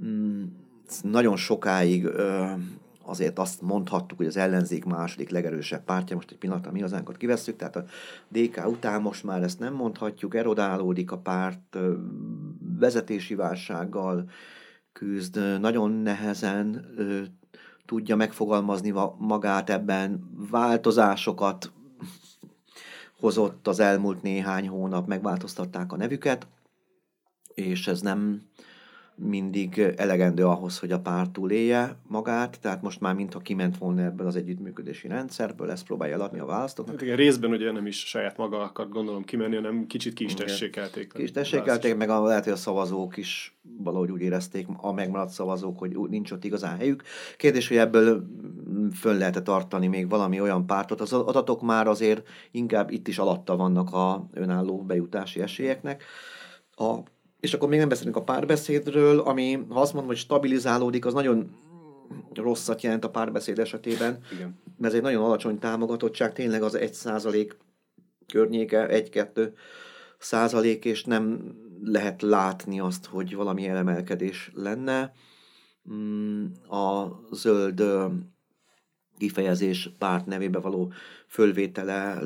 Mm, 0.04 0.42
nagyon 1.02 1.36
sokáig 1.36 2.08
azért 3.04 3.38
azt 3.38 3.62
mondhattuk, 3.62 4.18
hogy 4.18 4.26
az 4.26 4.36
ellenzék 4.36 4.84
második 4.84 5.30
legerősebb 5.30 5.84
pártja, 5.84 6.16
most 6.16 6.30
egy 6.30 6.38
pillanatra 6.38 6.72
mi 6.72 6.80
hazánkat 6.80 7.16
kivesszük, 7.16 7.56
tehát 7.56 7.76
a 7.76 7.84
DK 8.28 8.66
után 8.66 9.00
most 9.00 9.24
már 9.24 9.42
ezt 9.42 9.58
nem 9.58 9.74
mondhatjuk, 9.74 10.34
erodálódik 10.34 11.10
a 11.10 11.18
párt, 11.18 11.78
vezetési 12.78 13.34
válsággal 13.34 14.30
küzd, 14.92 15.60
nagyon 15.60 15.90
nehezen 15.90 16.86
tudja 17.86 18.16
megfogalmazni 18.16 18.92
magát 19.18 19.70
ebben, 19.70 20.30
változásokat 20.50 21.72
hozott 23.20 23.66
az 23.66 23.78
elmúlt 23.80 24.22
néhány 24.22 24.68
hónap, 24.68 25.06
megváltoztatták 25.06 25.92
a 25.92 25.96
nevüket, 25.96 26.46
és 27.54 27.86
ez 27.86 28.00
nem 28.00 28.42
mindig 29.16 29.78
elegendő 29.96 30.46
ahhoz, 30.46 30.78
hogy 30.78 30.92
a 30.92 31.00
párt 31.00 31.30
túlélje 31.30 31.96
magát, 32.06 32.60
tehát 32.60 32.82
most 32.82 33.00
már 33.00 33.14
mintha 33.14 33.38
kiment 33.38 33.78
volna 33.78 34.02
ebből 34.02 34.26
az 34.26 34.36
együttműködési 34.36 35.08
rendszerből, 35.08 35.70
ezt 35.70 35.84
próbálja 35.84 36.14
eladni 36.14 36.38
a 36.38 36.44
választóknak. 36.44 36.94
Hát 36.94 37.04
igen, 37.04 37.16
részben 37.16 37.50
ugye 37.50 37.72
nem 37.72 37.86
is 37.86 38.08
saját 38.08 38.36
maga 38.36 38.60
akart 38.62 38.88
gondolom 38.88 39.24
kimenni, 39.24 39.54
hanem 39.54 39.86
kicsit 39.86 40.14
ki 40.14 40.24
is 40.24 40.34
tessékelték. 40.34 41.12
Ki 41.12 41.22
is 41.22 41.30
tessékelték, 41.30 41.96
meg 41.96 42.08
a, 42.08 42.22
lehet, 42.22 42.44
hogy 42.44 42.52
a 42.52 42.56
szavazók 42.56 43.16
is 43.16 43.58
valahogy 43.78 44.10
úgy 44.10 44.20
érezték, 44.20 44.66
a 44.76 44.92
megmaradt 44.92 45.30
szavazók, 45.30 45.78
hogy 45.78 45.96
nincs 46.08 46.30
ott 46.30 46.44
igazán 46.44 46.76
helyük. 46.76 47.02
Kérdés, 47.36 47.68
hogy 47.68 47.76
ebből 47.76 48.26
fönn 48.92 49.18
lehet 49.18 49.44
tartani 49.44 49.86
még 49.86 50.08
valami 50.08 50.40
olyan 50.40 50.66
pártot. 50.66 51.00
Az 51.00 51.12
adatok 51.12 51.62
már 51.62 51.86
azért 51.86 52.28
inkább 52.50 52.90
itt 52.90 53.08
is 53.08 53.18
alatta 53.18 53.56
vannak 53.56 53.92
a 53.92 54.28
önálló 54.32 54.82
bejutási 54.82 55.40
esélyeknek. 55.40 56.02
A 56.76 56.98
és 57.44 57.54
akkor 57.54 57.68
még 57.68 57.78
nem 57.78 57.88
beszélünk 57.88 58.16
a 58.16 58.22
párbeszédről, 58.22 59.20
ami, 59.20 59.64
ha 59.68 59.80
azt 59.80 59.92
mondom, 59.92 60.10
hogy 60.10 60.20
stabilizálódik, 60.20 61.06
az 61.06 61.12
nagyon 61.12 61.50
rosszat 62.34 62.82
jelent 62.82 63.04
a 63.04 63.10
párbeszéd 63.10 63.58
esetében, 63.58 64.18
Igen. 64.32 64.58
mert 64.76 64.92
ez 64.92 64.98
egy 64.98 65.02
nagyon 65.04 65.24
alacsony 65.24 65.58
támogatottság, 65.58 66.32
tényleg 66.32 66.62
az 66.62 66.74
egy 66.74 66.94
százalék 66.94 67.56
környéke, 68.26 68.88
egy-kettő 68.88 69.54
százalék, 70.18 70.84
és 70.84 71.04
nem 71.04 71.54
lehet 71.82 72.22
látni 72.22 72.80
azt, 72.80 73.06
hogy 73.06 73.34
valami 73.34 73.66
elemelkedés 73.66 74.50
lenne. 74.54 75.12
Mm, 75.92 76.44
a 76.68 77.20
zöld 77.30 77.82
kifejezés 79.18 79.90
párt 79.98 80.26
nevébe 80.26 80.58
való 80.58 80.92
fölvétele 81.26 82.18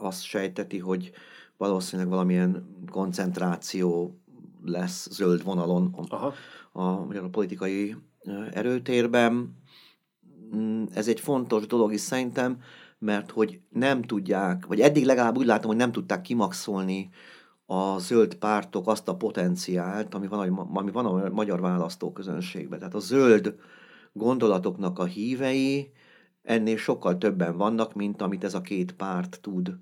azt 0.00 0.22
sejteti, 0.22 0.78
hogy 0.78 1.12
valószínűleg 1.56 2.10
valamilyen 2.10 2.76
koncentráció 2.90 4.18
lesz 4.64 5.08
zöld 5.10 5.44
vonalon 5.44 5.94
a, 6.08 6.14
a, 6.14 6.34
a, 6.72 6.82
a 7.16 7.28
politikai 7.30 7.96
erőtérben. 8.52 9.56
Mm, 10.56 10.84
ez 10.94 11.08
egy 11.08 11.20
fontos 11.20 11.66
dolog 11.66 11.92
is 11.92 12.00
szerintem, 12.00 12.60
mert 12.98 13.30
hogy 13.30 13.60
nem 13.68 14.02
tudják, 14.02 14.66
vagy 14.66 14.80
eddig 14.80 15.04
legalább 15.04 15.36
úgy 15.36 15.46
látom, 15.46 15.66
hogy 15.66 15.76
nem 15.76 15.92
tudták 15.92 16.20
kimaxolni 16.20 17.10
a 17.66 17.98
zöld 17.98 18.34
pártok 18.34 18.88
azt 18.88 19.08
a 19.08 19.16
potenciált, 19.16 20.14
ami 20.14 20.26
van, 20.26 20.58
ami 20.74 20.90
van 20.90 21.06
a 21.06 21.30
magyar 21.30 21.60
választóközönségben. 21.60 22.78
Tehát 22.78 22.94
a 22.94 22.98
zöld 22.98 23.54
gondolatoknak 24.12 24.98
a 24.98 25.04
hívei 25.04 25.92
ennél 26.42 26.76
sokkal 26.76 27.18
többen 27.18 27.56
vannak, 27.56 27.94
mint 27.94 28.22
amit 28.22 28.44
ez 28.44 28.54
a 28.54 28.60
két 28.60 28.92
párt 28.92 29.38
tud 29.42 29.76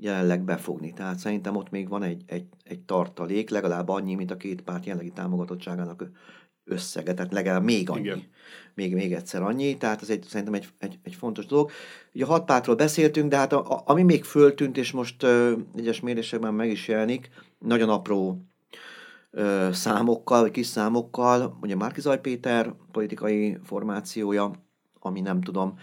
jelenleg 0.00 0.44
befogni. 0.44 0.92
Tehát 0.92 1.18
szerintem 1.18 1.56
ott 1.56 1.70
még 1.70 1.88
van 1.88 2.02
egy, 2.02 2.22
egy, 2.26 2.46
egy 2.64 2.80
tartalék, 2.80 3.50
legalább 3.50 3.88
annyi, 3.88 4.14
mint 4.14 4.30
a 4.30 4.36
két 4.36 4.62
párt 4.62 4.84
jelenlegi 4.84 5.12
támogatottságának 5.12 6.10
összege, 6.64 7.14
tehát 7.14 7.32
legalább 7.32 7.62
még 7.62 7.90
annyi. 7.90 8.00
Igen. 8.00 8.22
Még, 8.74 8.94
még 8.94 9.12
egyszer 9.12 9.42
annyi, 9.42 9.76
tehát 9.76 10.02
ez 10.02 10.10
egy, 10.10 10.22
szerintem 10.22 10.54
egy, 10.54 10.68
egy, 10.78 10.98
egy 11.02 11.14
fontos 11.14 11.46
dolog. 11.46 11.70
Ugye 12.14 12.24
a 12.24 12.28
hat 12.28 12.44
pártról 12.44 12.76
beszéltünk, 12.76 13.30
de 13.30 13.36
hát 13.36 13.52
a, 13.52 13.70
a, 13.70 13.82
ami 13.86 14.02
még 14.02 14.24
föltűnt, 14.24 14.76
és 14.76 14.92
most 14.92 15.22
ö, 15.22 15.52
egyes 15.76 16.00
mérésekben 16.00 16.54
meg 16.54 16.70
is 16.70 16.88
jelenik, 16.88 17.28
nagyon 17.58 17.88
apró 17.88 18.42
ö, 19.30 19.68
számokkal, 19.72 20.40
vagy 20.40 20.50
kis 20.50 20.66
számokkal, 20.66 21.58
ugye 21.60 21.76
Márkizaj 21.76 22.20
Péter 22.20 22.74
politikai 22.92 23.58
formációja, 23.64 24.50
ami 25.00 25.20
nem 25.20 25.40
tudom, 25.40 25.78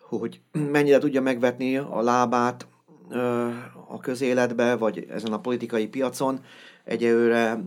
hogy 0.00 0.40
mennyire 0.72 0.98
tudja 0.98 1.22
megvetni 1.22 1.76
a 1.76 2.00
lábát 2.00 2.66
a 3.88 3.98
közéletbe, 4.00 4.76
vagy 4.76 5.06
ezen 5.10 5.32
a 5.32 5.40
politikai 5.40 5.86
piacon 5.86 6.40
egyelőre 6.84 7.60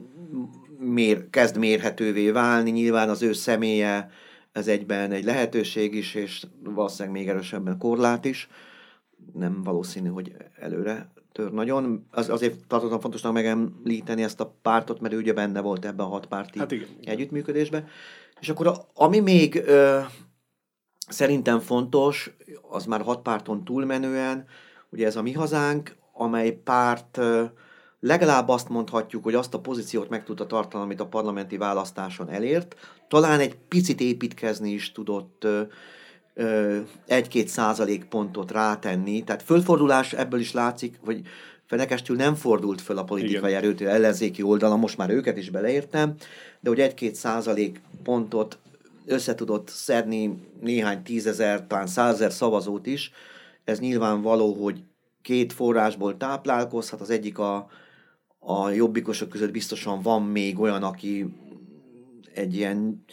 mér, 0.79 1.29
kezd 1.29 1.58
mérhetővé 1.58 2.31
válni. 2.31 2.72
Nyilván 2.72 3.10
az 3.10 3.22
ő 3.22 3.34
személye 3.34 4.10
ez 4.51 4.67
egyben 4.67 5.12
egy 5.12 5.24
lehetőség 5.24 5.96
is, 5.96 6.15
és 6.15 6.46
valószínűleg 6.63 7.17
még 7.17 7.27
erősebben 7.27 7.77
korlát 7.77 8.25
is. 8.25 8.50
Nem 9.34 9.63
valószínű, 9.63 10.10
hogy 10.10 10.36
előre 10.60 11.12
tör 11.31 11.51
nagyon. 11.51 12.08
Az, 12.12 12.29
azért 12.29 12.67
tartottam 12.67 13.00
fontosnak 13.00 13.34
megemlíteni 13.34 14.24
ezt 14.24 14.39
a 14.39 14.55
pártot, 14.62 15.00
mert 15.00 15.13
ő 15.13 15.17
ugye 15.17 15.34
benne 15.34 15.62
volt 15.62 15.86
ebben 15.86 16.05
a 16.05 16.10
hatpárti 16.10 16.60
hát 16.60 16.72
igen, 16.72 16.88
együttműködésben. 17.03 17.88
És 18.39 18.50
akkor 18.50 18.67
a, 18.67 18.75
ami 18.93 19.19
még 19.19 19.63
ö, 19.65 20.00
szerintem 21.08 21.60
fontos, 21.60 22.31
az 22.69 22.86
már 22.86 23.01
hat 23.01 23.22
párton 23.22 23.63
túlmenően, 23.63 24.46
Ugye 24.89 25.05
ez 25.05 25.15
a 25.15 25.22
mi 25.22 25.31
hazánk, 25.31 25.96
amely 26.13 26.51
párt 26.51 27.19
legalább 28.00 28.50
azt 28.50 28.69
mondhatjuk, 28.69 29.24
hogy 29.24 29.36
azt 29.36 29.53
a 29.53 29.60
pozíciót 29.60 30.10
meg 30.10 30.24
tudta 30.24 30.46
tartani, 30.46 30.84
amit 30.84 31.00
a 31.00 31.08
parlamenti 31.08 31.58
választáson 31.58 32.29
elért. 32.29 32.75
Talán 33.08 33.39
egy 33.39 33.55
picit 33.67 34.01
építkezni 34.01 34.72
is 34.72 34.91
tudott 34.91 35.48
egy-két 37.05 37.48
százalék 37.48 38.05
pontot 38.05 38.51
rátenni. 38.51 39.24
Tehát 39.24 39.43
fölfordulás 39.43 40.13
ebből 40.13 40.39
is 40.39 40.51
látszik, 40.53 41.00
hogy 41.05 41.22
Fenekestül 41.65 42.15
nem 42.15 42.36
fordult 42.36 42.81
föl 42.81 42.98
a 42.98 43.03
politikai 43.03 43.53
erőt, 43.53 43.81
ellenzéki 43.81 44.41
oldalon, 44.41 44.79
most 44.79 44.98
már 44.98 45.10
őket 45.10 45.38
is 45.38 45.50
beleértem, 45.50 46.15
de 46.60 46.69
hogy 46.69 46.79
egy-két 46.79 47.15
százalék 47.15 47.81
pontot 48.03 48.58
össze 49.05 49.36
tudott 49.36 49.69
szedni 49.69 50.48
néhány 50.62 51.03
tízezer, 51.03 51.67
talán 51.67 51.88
százezer 51.88 52.31
szavazót 52.31 52.86
is, 52.86 53.12
ez 53.69 53.79
nyilvánvaló, 53.79 54.53
hogy 54.53 54.83
két 55.21 55.53
forrásból 55.53 56.17
táplálkozhat, 56.17 57.01
az 57.01 57.09
egyik 57.09 57.38
a, 57.38 57.69
a 58.39 58.69
jobbikosok 58.69 59.29
között 59.29 59.51
biztosan 59.51 60.01
van 60.01 60.23
még 60.23 60.59
olyan, 60.59 60.83
aki 60.83 61.35
egy 62.33 62.55
ilyen, 62.55 63.03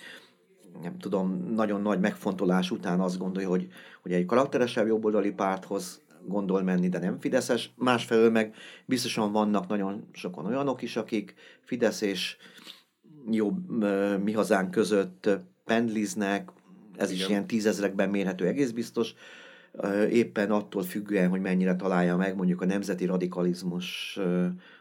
nem 0.83 0.99
tudom, 0.99 1.53
nagyon 1.55 1.83
nagy 1.83 2.01
megfontolás 2.01 2.71
után 2.71 3.01
azt 3.01 3.19
gondolja, 3.19 3.49
hogy, 3.49 3.69
hogy 4.03 4.13
egy 4.13 4.25
karakteresebb 4.27 4.87
jobboldali 4.87 5.31
párthoz 5.33 6.01
gondol 6.27 6.63
menni, 6.63 6.89
de 6.89 6.99
nem 6.99 7.19
Fideszes. 7.19 7.71
Másfelől 7.77 8.31
meg 8.31 8.55
biztosan 8.85 9.33
vannak 9.33 9.69
nagyon 9.69 10.09
sokan 10.13 10.47
olyanok 10.47 10.83
is, 10.83 10.97
akik 10.97 11.35
Fidesz 11.61 12.01
és 12.01 12.37
jobb 13.31 13.85
mi 14.23 14.33
hazánk 14.33 14.71
között 14.71 15.29
pendliznek, 15.65 16.53
ez 16.97 17.11
Igen. 17.11 17.23
is 17.23 17.29
ilyen 17.29 17.47
tízezrekben 17.47 18.11
mérhető 18.11 18.47
egész 18.47 18.71
biztos, 18.71 19.15
éppen 20.11 20.51
attól 20.51 20.83
függően, 20.83 21.29
hogy 21.29 21.41
mennyire 21.41 21.77
találja 21.77 22.17
meg 22.17 22.37
mondjuk 22.37 22.61
a 22.61 22.67
nemzeti 22.67 23.05
radikalizmus 23.05 24.19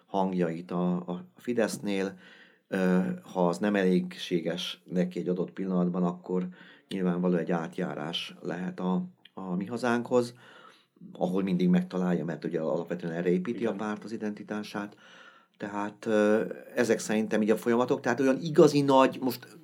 hangjait 0.05 0.71
a, 0.71 0.93
a 0.95 1.23
Fidesznél, 1.37 2.17
ha 3.21 3.47
az 3.47 3.57
nem 3.57 3.75
elégséges 3.75 4.81
neki 4.83 5.19
egy 5.19 5.27
adott 5.27 5.51
pillanatban, 5.51 6.03
akkor 6.03 6.47
nyilvánvaló 6.89 7.35
egy 7.35 7.51
átjárás 7.51 8.35
lehet 8.41 8.79
a, 8.79 9.03
a 9.33 9.55
mi 9.55 9.65
hazánkhoz, 9.65 10.33
ahol 11.11 11.43
mindig 11.43 11.69
megtalálja, 11.69 12.25
mert 12.25 12.45
ugye 12.45 12.59
alapvetően 12.59 13.13
erre 13.13 13.29
építi 13.29 13.59
Igen. 13.59 13.73
a 13.73 13.75
párt 13.75 14.03
az 14.03 14.11
identitását. 14.11 14.95
Tehát 15.57 16.07
ezek 16.75 16.99
szerintem 16.99 17.41
így 17.41 17.49
a 17.49 17.57
folyamatok, 17.57 18.01
tehát 18.01 18.19
olyan 18.19 18.37
igazi 18.41 18.81
nagy, 18.81 19.17
most 19.21 19.57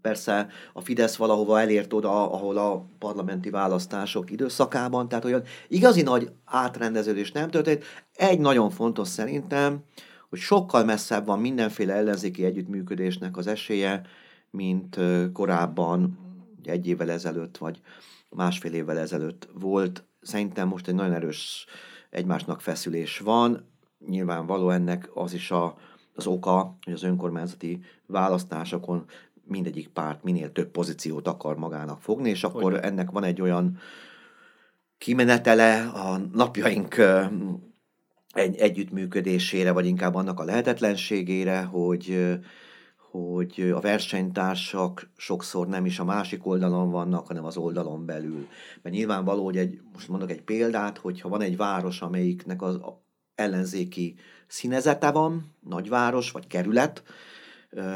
persze 0.00 0.48
a 0.72 0.80
Fidesz 0.80 1.16
valahova 1.16 1.60
elért 1.60 1.92
oda, 1.92 2.32
ahol 2.32 2.56
a 2.56 2.86
parlamenti 2.98 3.50
választások 3.50 4.30
időszakában, 4.30 5.08
tehát 5.08 5.24
olyan 5.24 5.42
igazi 5.68 6.02
nagy 6.02 6.32
átrendeződés 6.44 7.32
nem 7.32 7.50
történt. 7.50 7.84
Egy 8.14 8.38
nagyon 8.38 8.70
fontos 8.70 9.08
szerintem, 9.08 9.84
hogy 10.28 10.38
sokkal 10.38 10.84
messzebb 10.84 11.26
van 11.26 11.40
mindenféle 11.40 11.94
ellenzéki 11.94 12.44
együttműködésnek 12.44 13.36
az 13.36 13.46
esélye, 13.46 14.02
mint 14.50 14.98
korábban, 15.32 16.18
egy 16.64 16.86
évvel 16.86 17.10
ezelőtt, 17.10 17.56
vagy 17.58 17.80
másfél 18.28 18.72
évvel 18.72 18.98
ezelőtt 18.98 19.48
volt. 19.52 20.04
Szerintem 20.20 20.68
most 20.68 20.88
egy 20.88 20.94
nagyon 20.94 21.12
erős 21.12 21.66
egymásnak 22.10 22.60
feszülés 22.60 23.18
van. 23.18 23.68
Nyilvánvaló 24.06 24.70
ennek 24.70 25.10
az 25.14 25.32
is 25.32 25.50
a, 25.50 25.76
az 26.14 26.26
oka, 26.26 26.76
hogy 26.84 26.92
az 26.92 27.02
önkormányzati 27.02 27.80
választásokon 28.06 29.04
mindegyik 29.50 29.88
párt 29.88 30.22
minél 30.22 30.52
több 30.52 30.70
pozíciót 30.70 31.28
akar 31.28 31.56
magának 31.56 32.00
fogni, 32.00 32.28
és 32.28 32.44
akkor 32.44 32.72
hogy? 32.72 32.80
ennek 32.82 33.10
van 33.10 33.24
egy 33.24 33.40
olyan 33.40 33.78
kimenetele 34.98 35.88
a 35.88 36.18
napjaink 36.32 36.96
egy 38.32 38.56
együttműködésére, 38.56 39.72
vagy 39.72 39.86
inkább 39.86 40.14
annak 40.14 40.40
a 40.40 40.44
lehetetlenségére, 40.44 41.62
hogy, 41.62 42.36
hogy 43.10 43.72
a 43.74 43.80
versenytársak 43.80 45.10
sokszor 45.16 45.68
nem 45.68 45.86
is 45.86 45.98
a 45.98 46.04
másik 46.04 46.46
oldalon 46.46 46.90
vannak, 46.90 47.26
hanem 47.26 47.44
az 47.44 47.56
oldalon 47.56 48.06
belül. 48.06 48.48
Mert 48.82 48.94
nyilvánvaló, 48.94 49.44
hogy 49.44 49.56
egy, 49.56 49.80
most 49.92 50.08
mondok 50.08 50.30
egy 50.30 50.42
példát, 50.42 50.98
hogyha 50.98 51.28
van 51.28 51.40
egy 51.40 51.56
város, 51.56 52.00
amelyiknek 52.00 52.62
az 52.62 52.78
ellenzéki 53.34 54.16
színezete 54.46 55.10
van, 55.10 55.54
nagyváros 55.60 56.30
vagy 56.30 56.46
kerület, 56.46 57.02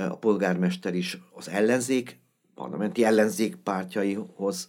a 0.09 0.16
polgármester 0.16 0.95
is 0.95 1.19
az 1.35 1.49
ellenzék, 1.49 2.19
parlamenti 2.54 3.04
ellenzék 3.04 3.57
pártjaihoz 3.57 4.69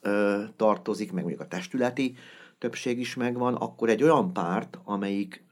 tartozik, 0.55 1.11
meg 1.11 1.23
mondjuk 1.23 1.43
a 1.43 1.47
testületi 1.47 2.15
többség 2.57 2.99
is 2.99 3.15
megvan, 3.15 3.55
akkor 3.55 3.89
egy 3.89 4.03
olyan 4.03 4.33
párt, 4.33 4.79
amelyik 4.83 5.43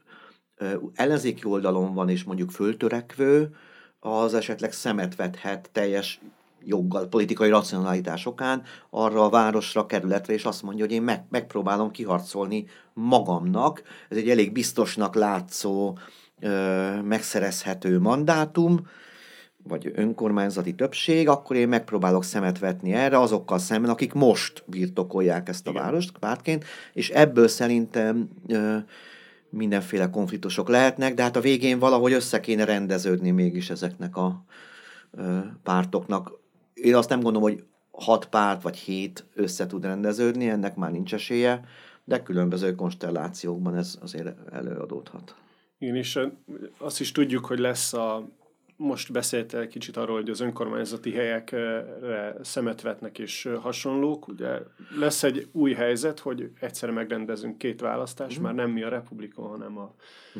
ellenzéki 0.94 1.44
oldalon 1.44 1.94
van, 1.94 2.08
és 2.08 2.24
mondjuk 2.24 2.50
föltörekvő, 2.50 3.54
az 4.00 4.34
esetleg 4.34 4.72
szemet 4.72 5.16
vethet 5.16 5.70
teljes 5.72 6.20
joggal, 6.64 7.06
politikai 7.06 7.48
racionalitásokán 7.48 8.62
arra 8.90 9.24
a 9.24 9.30
városra, 9.30 9.86
kerületre, 9.86 10.32
és 10.32 10.44
azt 10.44 10.62
mondja, 10.62 10.84
hogy 10.84 10.94
én 10.94 11.02
meg, 11.02 11.24
megpróbálom 11.30 11.90
kiharcolni 11.90 12.66
magamnak. 12.92 13.82
Ez 14.08 14.16
egy 14.16 14.30
elég 14.30 14.52
biztosnak 14.52 15.14
látszó, 15.14 15.98
ö, 16.40 17.00
megszerezhető 17.02 18.00
mandátum, 18.00 18.86
vagy 19.68 19.92
önkormányzati 19.94 20.74
többség, 20.74 21.28
akkor 21.28 21.56
én 21.56 21.68
megpróbálok 21.68 22.24
szemet 22.24 22.58
vetni 22.58 22.92
erre 22.92 23.18
azokkal 23.18 23.58
szemben, 23.58 23.90
akik 23.90 24.12
most 24.12 24.62
birtokolják 24.66 25.48
ezt 25.48 25.66
a 25.66 25.70
Igen. 25.70 25.82
várost 25.82 26.18
pártként, 26.18 26.64
és 26.92 27.10
ebből 27.10 27.48
szerintem 27.48 28.28
ö, 28.46 28.76
mindenféle 29.48 30.10
konfliktusok 30.10 30.68
lehetnek, 30.68 31.14
de 31.14 31.22
hát 31.22 31.36
a 31.36 31.40
végén 31.40 31.78
valahogy 31.78 32.12
össze 32.12 32.40
kéne 32.40 32.64
rendeződni 32.64 33.30
mégis 33.30 33.70
ezeknek 33.70 34.16
a 34.16 34.44
ö, 35.10 35.38
pártoknak. 35.62 36.32
Én 36.74 36.94
azt 36.94 37.08
nem 37.08 37.20
gondolom, 37.20 37.48
hogy 37.48 37.64
hat 37.90 38.26
párt 38.26 38.62
vagy 38.62 38.76
hét 38.76 39.24
össze 39.34 39.66
tud 39.66 39.84
rendeződni, 39.84 40.48
ennek 40.48 40.76
már 40.76 40.90
nincs 40.90 41.14
esélye, 41.14 41.64
de 42.04 42.22
különböző 42.22 42.74
konstellációkban 42.74 43.76
ez 43.76 43.98
azért 44.00 44.52
előadódhat. 44.52 45.34
Igen, 45.78 45.96
és 45.96 46.18
azt 46.78 47.00
is 47.00 47.12
tudjuk, 47.12 47.44
hogy 47.44 47.58
lesz 47.58 47.92
a 47.92 48.28
most 48.76 49.12
beszéltél 49.12 49.66
kicsit 49.66 49.96
arról, 49.96 50.16
hogy 50.16 50.30
az 50.30 50.40
önkormányzati 50.40 51.12
helyekre 51.12 52.36
szemet 52.42 52.80
vetnek 52.80 53.18
és 53.18 53.48
hasonlók. 53.60 54.28
Ugye 54.28 54.58
lesz 54.98 55.22
egy 55.22 55.48
új 55.52 55.72
helyzet, 55.72 56.18
hogy 56.18 56.50
egyszerre 56.60 56.92
megrendezünk 56.92 57.58
két 57.58 57.80
választást, 57.80 58.38
mm. 58.38 58.42
már 58.42 58.54
nem 58.54 58.70
mi 58.70 58.82
a 58.82 58.88
republikon, 58.88 59.48
hanem, 59.48 59.78
a, 59.78 59.94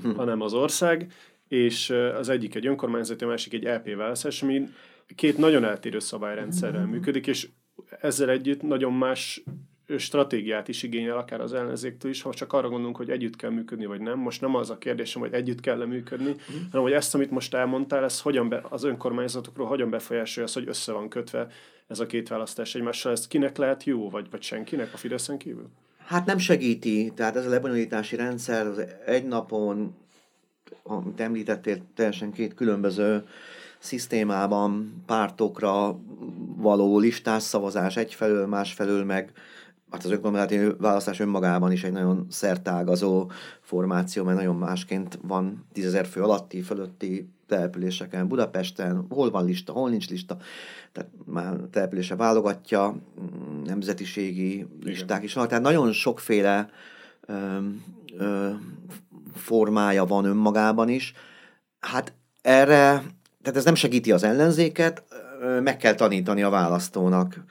mm. 0.06 0.14
hanem 0.14 0.40
az 0.40 0.54
ország, 0.54 1.12
és 1.48 1.90
az 1.90 2.28
egyik 2.28 2.54
egy 2.54 2.66
önkormányzati, 2.66 3.24
a 3.24 3.28
másik 3.28 3.52
egy 3.52 3.64
LP 3.64 3.96
választás, 3.96 4.42
ami 4.42 4.68
két 5.14 5.38
nagyon 5.38 5.64
eltérő 5.64 5.98
szabályrendszerrel 5.98 6.86
mm. 6.86 6.90
működik, 6.90 7.26
és 7.26 7.48
ezzel 8.00 8.30
együtt 8.30 8.62
nagyon 8.62 8.92
más 8.92 9.42
stratégiát 9.96 10.68
is 10.68 10.82
igényel, 10.82 11.16
akár 11.16 11.40
az 11.40 11.52
ellenzéktől 11.52 12.10
is, 12.10 12.22
ha 12.22 12.34
csak 12.34 12.52
arra 12.52 12.68
gondolunk, 12.68 12.96
hogy 12.96 13.10
együtt 13.10 13.36
kell 13.36 13.50
működni, 13.50 13.86
vagy 13.86 14.00
nem. 14.00 14.18
Most 14.18 14.40
nem 14.40 14.54
az 14.54 14.70
a 14.70 14.78
kérdésem, 14.78 15.20
hogy 15.22 15.32
együtt 15.32 15.60
kell 15.60 15.84
működni, 15.84 16.30
mm. 16.30 16.56
hanem 16.70 16.82
hogy 16.82 16.92
ezt, 16.92 17.14
amit 17.14 17.30
most 17.30 17.54
elmondtál, 17.54 18.04
ez 18.04 18.20
hogyan 18.20 18.48
be, 18.48 18.62
az 18.68 18.84
önkormányzatokról 18.84 19.66
hogyan 19.66 19.90
befolyásolja 19.90 20.48
az, 20.48 20.54
hogy 20.54 20.68
össze 20.68 20.92
van 20.92 21.08
kötve 21.08 21.46
ez 21.86 22.00
a 22.00 22.06
két 22.06 22.28
választás 22.28 22.74
egymással. 22.74 23.12
Ez 23.12 23.26
kinek 23.26 23.56
lehet 23.56 23.84
jó, 23.84 24.10
vagy, 24.10 24.26
vagy 24.30 24.42
senkinek 24.42 24.92
a 24.92 24.96
Fideszen 24.96 25.38
kívül? 25.38 25.68
Hát 26.06 26.26
nem 26.26 26.38
segíti. 26.38 27.12
Tehát 27.14 27.36
ez 27.36 27.46
a 27.46 27.50
lebonyolítási 27.50 28.16
rendszer 28.16 28.66
az 28.66 28.84
egy 29.06 29.26
napon, 29.26 29.94
amit 30.82 31.20
említettél, 31.20 31.76
teljesen 31.94 32.32
két 32.32 32.54
különböző 32.54 33.24
szisztémában 33.78 35.02
pártokra 35.06 35.98
való 36.56 36.98
listás 36.98 37.42
szavazás 37.42 37.96
egyfelől, 37.96 38.46
másfelől 38.46 39.04
meg 39.04 39.32
hát 39.94 40.04
az 40.04 40.10
önkormányzati 40.10 40.58
választás 40.78 41.20
önmagában 41.20 41.72
is 41.72 41.84
egy 41.84 41.92
nagyon 41.92 42.26
szertágazó 42.30 43.30
formáció, 43.60 44.24
mert 44.24 44.36
nagyon 44.36 44.56
másként 44.56 45.18
van 45.22 45.66
tízezer 45.72 46.06
fő 46.06 46.22
alatti, 46.22 46.60
fölötti 46.60 47.28
településeken, 47.46 48.28
Budapesten, 48.28 49.06
hol 49.08 49.30
van 49.30 49.44
lista, 49.44 49.72
hol 49.72 49.90
nincs 49.90 50.08
lista, 50.08 50.36
tehát 50.92 51.10
már 51.24 51.54
települése 51.70 52.16
válogatja, 52.16 52.90
mm, 52.90 53.62
nemzetiségi 53.62 54.66
listák 54.82 55.22
is 55.22 55.34
vannak, 55.34 55.48
tehát 55.48 55.64
nagyon 55.64 55.92
sokféle 55.92 56.68
ö, 57.26 57.58
ö, 58.16 58.50
formája 59.34 60.04
van 60.04 60.24
önmagában 60.24 60.88
is. 60.88 61.12
Hát 61.80 62.12
erre, 62.42 63.02
tehát 63.42 63.56
ez 63.56 63.64
nem 63.64 63.74
segíti 63.74 64.12
az 64.12 64.22
ellenzéket, 64.22 65.02
meg 65.62 65.76
kell 65.76 65.94
tanítani 65.94 66.42
a 66.42 66.50
választónak 66.50 67.44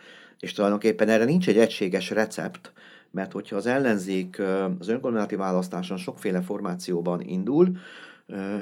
és 0.44 0.54
tulajdonképpen 0.54 1.10
erre 1.10 1.24
nincs 1.24 1.48
egy 1.48 1.58
egységes 1.58 2.10
recept, 2.10 2.72
mert 3.12 3.32
hogyha 3.32 3.56
az 3.56 3.66
ellenzék 3.66 4.42
az 4.80 4.88
önkormányzati 4.88 5.36
választáson 5.36 5.98
sokféle 5.98 6.42
formációban 6.42 7.22
indul, 7.22 7.78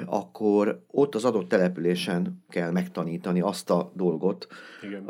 akkor 0.06 0.80
ott 0.90 1.14
az 1.14 1.24
adott 1.24 1.48
településen 1.48 2.42
kell 2.48 2.70
megtanítani 2.70 3.40
azt 3.40 3.70
a 3.70 3.92
dolgot, 3.94 4.46
Igen. 4.82 5.04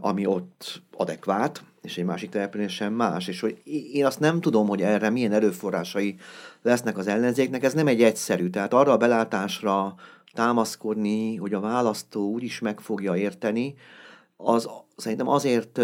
ami 0.00 0.26
ott 0.26 0.82
adekvát, 0.96 1.62
és 1.82 1.98
egy 1.98 2.04
másik 2.04 2.30
településen 2.30 2.92
más. 2.92 3.28
És 3.28 3.40
hogy 3.40 3.60
én 3.92 4.06
azt 4.06 4.20
nem 4.20 4.40
tudom, 4.40 4.68
hogy 4.68 4.82
erre 4.82 5.10
milyen 5.10 5.32
erőforrásai 5.32 6.16
lesznek 6.62 6.98
az 6.98 7.06
ellenzéknek, 7.06 7.64
ez 7.64 7.74
nem 7.74 7.86
egy 7.86 8.02
egyszerű. 8.02 8.48
Tehát 8.48 8.72
arra 8.72 8.92
a 8.92 8.96
belátásra 8.96 9.94
támaszkodni, 10.32 11.36
hogy 11.36 11.54
a 11.54 11.60
választó 11.60 12.30
úgy 12.30 12.42
is 12.42 12.58
meg 12.58 12.80
fogja 12.80 13.16
érteni, 13.16 13.74
az 14.40 14.68
szerintem 14.96 15.28
azért 15.28 15.80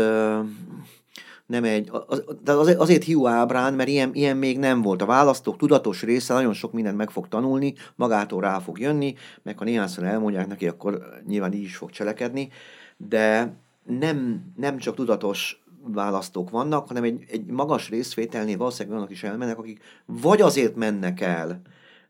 nem 1.46 1.64
egy, 1.64 1.90
az, 2.06 2.24
de 2.44 2.52
azért, 2.52 2.78
azért 2.78 3.04
hiú 3.04 3.26
ábrán, 3.26 3.74
mert 3.74 3.88
ilyen, 3.88 4.10
ilyen 4.14 4.36
még 4.36 4.58
nem 4.58 4.82
volt. 4.82 5.02
A 5.02 5.06
választók 5.06 5.56
tudatos 5.56 6.02
része 6.02 6.34
nagyon 6.34 6.52
sok 6.52 6.72
mindent 6.72 6.96
meg 6.96 7.10
fog 7.10 7.28
tanulni, 7.28 7.74
magától 7.96 8.40
rá 8.40 8.58
fog 8.58 8.78
jönni, 8.78 9.14
meg 9.42 9.58
ha 9.58 9.64
néhányszor 9.64 10.04
elmondják 10.04 10.46
neki, 10.46 10.68
akkor 10.68 11.20
nyilván 11.26 11.52
így 11.52 11.62
is 11.62 11.76
fog 11.76 11.90
cselekedni, 11.90 12.48
de 12.96 13.56
nem, 13.84 14.44
nem 14.56 14.78
csak 14.78 14.94
tudatos 14.94 15.62
választók 15.86 16.50
vannak, 16.50 16.88
hanem 16.88 17.02
egy, 17.02 17.24
egy 17.30 17.44
magas 17.44 17.88
részvételnél 17.88 18.56
valószínűleg 18.56 18.96
olyanok 18.96 19.12
is 19.12 19.22
elmennek, 19.22 19.58
akik 19.58 19.82
vagy 20.06 20.40
azért 20.40 20.76
mennek 20.76 21.20
el, 21.20 21.60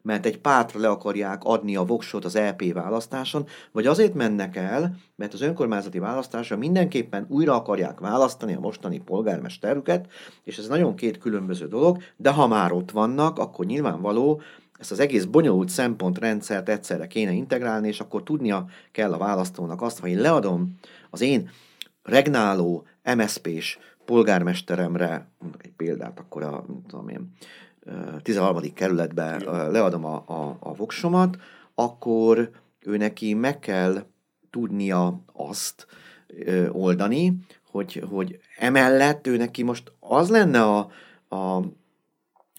mert 0.04 0.26
egy 0.26 0.38
pártra 0.38 0.80
le 0.80 0.88
akarják 0.88 1.44
adni 1.44 1.76
a 1.76 1.84
voksot 1.84 2.24
az 2.24 2.38
LP 2.38 2.72
választáson, 2.72 3.46
vagy 3.72 3.86
azért 3.86 4.14
mennek 4.14 4.56
el, 4.56 4.96
mert 5.16 5.32
az 5.32 5.40
önkormányzati 5.40 5.98
választásra 5.98 6.56
mindenképpen 6.56 7.26
újra 7.28 7.54
akarják 7.54 8.00
választani 8.00 8.54
a 8.54 8.60
mostani 8.60 8.98
polgármesterüket, 8.98 10.06
és 10.42 10.58
ez 10.58 10.66
nagyon 10.66 10.94
két 10.94 11.18
különböző 11.18 11.68
dolog, 11.68 12.02
de 12.16 12.30
ha 12.30 12.46
már 12.46 12.72
ott 12.72 12.90
vannak, 12.90 13.38
akkor 13.38 13.66
nyilvánvaló, 13.66 14.40
ezt 14.78 14.90
az 14.90 15.00
egész 15.00 15.24
bonyolult 15.24 15.68
szempontrendszert 15.68 16.68
egyszerre 16.68 17.06
kéne 17.06 17.32
integrálni, 17.32 17.88
és 17.88 18.00
akkor 18.00 18.22
tudnia 18.22 18.66
kell 18.92 19.12
a 19.12 19.18
választónak 19.18 19.82
azt, 19.82 19.98
ha 19.98 20.06
én 20.06 20.20
leadom 20.20 20.74
az 21.10 21.20
én 21.20 21.50
regnáló 22.02 22.86
MSZP-s 23.16 23.78
polgármesteremre, 24.04 25.28
mondok 25.38 25.64
egy 25.64 25.72
példát, 25.76 26.18
akkor 26.18 26.42
a, 26.42 26.64
tudom 26.88 27.08
én, 27.08 27.32
13. 28.22 28.72
kerületbe 28.74 29.38
leadom 29.70 30.04
a, 30.04 30.24
a, 30.26 30.56
a 30.60 30.74
voksomat, 30.74 31.36
akkor 31.74 32.50
ő 32.80 32.96
neki 32.96 33.34
meg 33.34 33.58
kell 33.58 34.04
tudnia 34.50 35.20
azt 35.32 35.86
oldani, 36.68 37.36
hogy, 37.70 38.02
hogy 38.10 38.38
emellett 38.58 39.26
ő 39.26 39.36
neki 39.36 39.62
most 39.62 39.92
az 40.00 40.28
lenne 40.28 40.62
a, 40.62 40.90
a, 41.36 41.62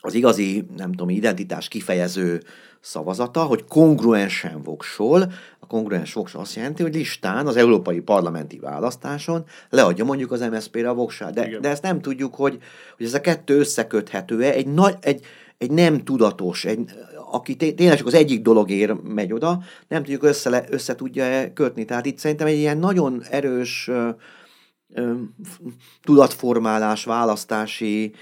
az 0.02 0.14
igazi, 0.14 0.68
nem 0.76 0.92
tudom, 0.92 1.10
identitás 1.10 1.68
kifejező 1.68 2.42
szavazata, 2.86 3.44
hogy 3.44 3.66
kongruensen 3.68 4.64
voksol. 4.64 5.32
A 5.60 5.68
kongruens 5.68 6.14
voksol 6.14 6.42
azt 6.42 6.56
jelenti, 6.56 6.84
hogy 6.84 6.94
listán 6.94 7.48
az 7.48 7.56
európai 7.56 8.00
parlamenti 8.00 8.60
választáson 8.60 9.46
leadja 9.70 10.06
mondjuk 10.06 10.32
az 10.32 10.42
MSZP-re 10.42 10.90
a 10.90 10.94
voksát. 10.94 11.34
De, 11.34 11.60
de 11.60 11.70
ezt 11.70 11.82
nem 11.82 12.02
tudjuk, 12.02 12.36
hogy, 12.36 12.58
hogy 12.98 13.06
ez 13.06 13.14
a 13.14 13.22
kettő 13.22 13.60
összeköthető-e. 13.60 14.52
Egy, 14.52 14.68
nagy, 14.68 14.96
egy, 15.00 15.26
egy 15.58 15.72
nem 15.72 16.04
tudatos, 16.04 16.66
egy, 16.66 16.92
aki 17.32 17.56
tényleg 17.56 17.98
csak 17.98 18.08
az 18.08 18.14
egyik 18.14 18.42
dologért 18.42 19.04
megy 19.04 19.34
oda, 19.34 19.60
nem 19.88 20.04
tudjuk 20.04 20.24
össze, 20.24 20.66
össze 20.70 20.96
tudja 20.96 21.54
kötni. 21.54 21.86
Tehát 21.86 22.06
itt 22.06 22.18
szerintem 22.18 22.48
egy 22.48 22.58
ilyen 22.58 22.78
nagyon 22.78 23.24
erős 23.30 23.88
ö, 23.88 24.10
ö, 24.94 25.14
tudatformálás, 26.02 27.04
választási 27.04 28.14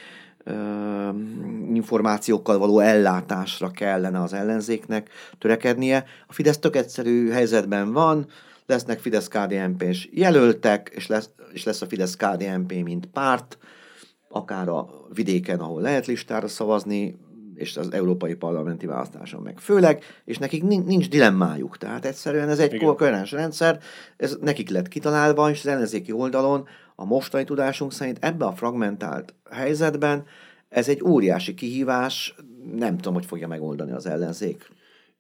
információkkal 1.73 2.58
való 2.58 2.79
ellátásra 2.79 3.71
kellene 3.71 4.21
az 4.21 4.34
ellenzéknek 4.34 5.10
törekednie. 5.38 6.06
A 6.27 6.34
Fidesz 6.34 6.60
tök 6.60 6.75
egyszerű 6.75 7.29
helyzetben 7.29 7.93
van, 7.93 8.27
lesznek 8.65 8.99
fidesz 8.99 9.27
kdnp 9.27 9.93
s 9.93 10.10
jelöltek, 10.12 10.91
és 10.93 11.08
lesz, 11.08 11.29
és 11.53 11.63
lesz 11.63 11.82
a 11.82 11.86
fidesz 11.86 12.15
KDNP, 12.15 12.84
mint 12.84 13.06
párt, 13.06 13.58
akár 14.29 14.69
a 14.69 14.89
vidéken, 15.13 15.60
ahol 15.60 15.82
lehet 15.82 16.06
listára 16.06 16.47
szavazni, 16.47 17.19
és 17.56 17.78
az 17.78 17.92
európai 17.92 18.34
parlamenti 18.34 18.86
választáson 18.86 19.42
meg 19.42 19.60
főleg, 19.60 20.04
és 20.26 20.38
nekik 20.38 20.63
nincs 20.63 21.10
dilemmájuk. 21.10 21.78
Tehát 21.78 22.06
egyszerűen 22.06 22.50
ez 22.50 22.60
egy 22.60 22.78
koherens 22.78 23.32
rendszer, 23.32 23.80
ez 24.18 24.38
nekik 24.42 24.70
lett 24.70 24.88
kitalálva, 24.88 25.50
és 25.50 25.60
az 25.60 25.68
ellenzéki 25.68 26.12
oldalon 26.12 26.68
a 26.96 27.06
mostani 27.06 27.44
tudásunk 27.44 27.94
szerint 27.94 28.18
ebbe 28.22 28.46
a 28.46 28.54
fragmentált 28.54 29.34
helyzetben 29.52 30.26
ez 30.70 30.89
egy 30.89 31.04
óriási 31.04 31.54
kihívás, 31.54 32.36
nem 32.76 32.96
tudom, 32.96 33.13
hogy 33.13 33.26
fogja 33.26 33.48
megoldani 33.48 33.92
az 33.92 34.06
ellenzék. 34.06 34.70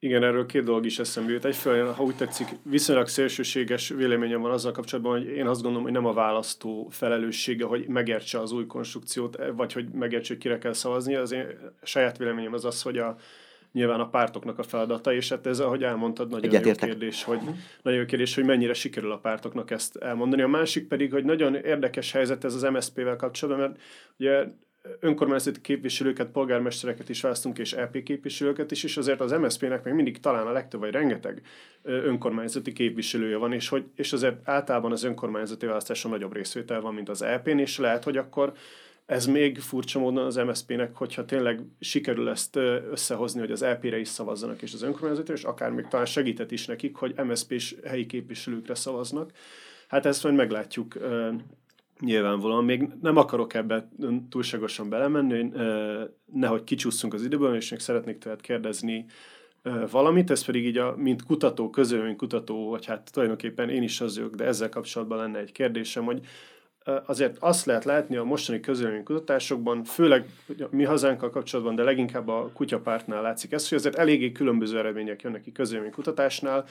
Igen, 0.03 0.23
erről 0.23 0.45
két 0.45 0.63
dolog 0.63 0.85
is 0.85 0.99
eszembe 0.99 1.31
jut. 1.31 1.45
Egyfelől, 1.45 1.91
ha 1.91 2.03
úgy 2.03 2.15
tetszik, 2.15 2.47
viszonylag 2.63 3.07
szélsőséges 3.07 3.89
véleményem 3.89 4.41
van 4.41 4.51
azzal 4.51 4.71
kapcsolatban, 4.71 5.17
hogy 5.17 5.27
én 5.27 5.47
azt 5.47 5.61
gondolom, 5.61 5.83
hogy 5.83 5.93
nem 5.93 6.05
a 6.05 6.13
választó 6.13 6.87
felelőssége, 6.91 7.65
hogy 7.65 7.87
megértse 7.87 8.39
az 8.39 8.51
új 8.51 8.65
konstrukciót, 8.65 9.37
vagy 9.55 9.73
hogy 9.73 9.89
megértse, 9.89 10.33
hogy 10.33 10.41
kire 10.41 10.57
kell 10.57 10.73
szavazni. 10.73 11.15
Az 11.15 11.31
én 11.31 11.45
saját 11.83 12.17
véleményem 12.17 12.53
az 12.53 12.65
az, 12.65 12.81
hogy 12.81 12.97
a, 12.97 13.15
nyilván 13.71 13.99
a 13.99 14.09
pártoknak 14.09 14.59
a 14.59 14.63
feladata, 14.63 15.13
és 15.13 15.29
hát 15.29 15.47
ez, 15.47 15.59
ahogy 15.59 15.83
elmondtad, 15.83 16.29
nagyon 16.29 16.65
jó 16.65 16.71
kérdés, 16.71 17.23
hogy, 17.23 17.39
nagyon 17.81 17.99
jó 17.99 18.05
kérdés, 18.05 18.35
hogy 18.35 18.45
mennyire 18.45 18.73
sikerül 18.73 19.11
a 19.11 19.17
pártoknak 19.17 19.71
ezt 19.71 19.95
elmondani. 19.95 20.41
A 20.41 20.47
másik 20.47 20.87
pedig, 20.87 21.11
hogy 21.11 21.23
nagyon 21.23 21.55
érdekes 21.55 22.11
helyzet 22.11 22.43
ez 22.43 22.53
az 22.53 22.61
MSZP-vel 22.61 23.15
kapcsolatban, 23.15 23.67
mert 23.67 23.81
ugye 24.19 24.45
önkormányzati 24.99 25.61
képviselőket, 25.61 26.27
polgármestereket 26.27 27.09
is 27.09 27.21
választunk, 27.21 27.57
és 27.57 27.73
EP 27.73 28.03
képviselőket 28.03 28.71
is, 28.71 28.83
és 28.83 28.97
azért 28.97 29.21
az 29.21 29.31
MSZP-nek 29.31 29.83
még 29.83 29.93
mindig 29.93 30.19
talán 30.19 30.47
a 30.47 30.51
legtöbb, 30.51 30.79
vagy 30.79 30.91
rengeteg 30.91 31.41
önkormányzati 31.83 32.73
képviselője 32.73 33.37
van, 33.37 33.53
és, 33.53 33.67
hogy, 33.69 33.85
és 33.95 34.13
azért 34.13 34.49
általában 34.49 34.91
az 34.91 35.03
önkormányzati 35.03 35.65
választáson 35.65 36.11
nagyobb 36.11 36.33
részvétel 36.33 36.81
van, 36.81 36.93
mint 36.93 37.09
az 37.09 37.21
EP-n, 37.21 37.57
és 37.57 37.77
lehet, 37.77 38.03
hogy 38.03 38.17
akkor 38.17 38.53
ez 39.05 39.25
még 39.25 39.59
furcsa 39.59 39.99
módon 39.99 40.25
az 40.25 40.35
MSZP-nek, 40.35 40.95
hogyha 40.95 41.25
tényleg 41.25 41.61
sikerül 41.79 42.29
ezt 42.29 42.55
összehozni, 42.91 43.39
hogy 43.39 43.51
az 43.51 43.63
LP-re 43.63 43.99
is 43.99 44.07
szavazzanak, 44.07 44.61
és 44.61 44.73
az 44.73 44.81
önkormányzatra, 44.81 45.33
és 45.33 45.43
akár 45.43 45.71
még 45.71 45.87
talán 45.87 46.05
segített 46.05 46.51
is 46.51 46.65
nekik, 46.65 46.95
hogy 46.95 47.15
MSZP-s 47.25 47.75
helyi 47.85 48.05
képviselőkre 48.05 48.75
szavaznak. 48.75 49.31
Hát 49.87 50.05
ezt 50.05 50.23
majd 50.23 50.35
meglátjuk 50.35 50.97
nyilvánvalóan. 51.99 52.63
Még 52.63 52.89
nem 53.01 53.17
akarok 53.17 53.53
ebbe 53.53 53.89
túlságosan 54.29 54.89
belemenni, 54.89 55.51
nehogy 56.33 56.63
kicsúszunk 56.63 57.13
az 57.13 57.23
időből, 57.23 57.55
és 57.55 57.71
még 57.71 57.79
szeretnék 57.79 58.17
tehát 58.17 58.41
kérdezni 58.41 59.05
valamit, 59.91 60.31
ez 60.31 60.45
pedig 60.45 60.65
így, 60.65 60.77
a, 60.77 60.95
mint 60.97 61.23
kutató, 61.23 61.69
közölmény 61.69 62.15
kutató, 62.15 62.69
vagy 62.69 62.85
hát 62.85 63.11
tulajdonképpen 63.11 63.69
én 63.69 63.83
is 63.83 64.01
az 64.01 64.17
ők, 64.17 64.35
de 64.35 64.45
ezzel 64.45 64.69
kapcsolatban 64.69 65.17
lenne 65.17 65.39
egy 65.39 65.51
kérdésem, 65.51 66.03
hogy 66.03 66.25
azért 67.05 67.37
azt 67.39 67.65
lehet 67.65 67.83
látni 67.83 68.15
a 68.15 68.23
mostani 68.23 68.59
kutatásokban, 69.03 69.83
főleg 69.83 70.25
mi 70.69 70.83
hazánkkal 70.83 71.29
kapcsolatban, 71.29 71.75
de 71.75 71.83
leginkább 71.83 72.27
a 72.27 72.49
kutyapártnál 72.53 73.21
látszik 73.21 73.51
ez, 73.51 73.69
hogy 73.69 73.77
azért 73.77 73.95
eléggé 73.95 74.31
különböző 74.31 74.77
eredmények 74.77 75.21
jönnek 75.21 75.41
ki 75.41 75.51
kutatásnál, 75.91 76.65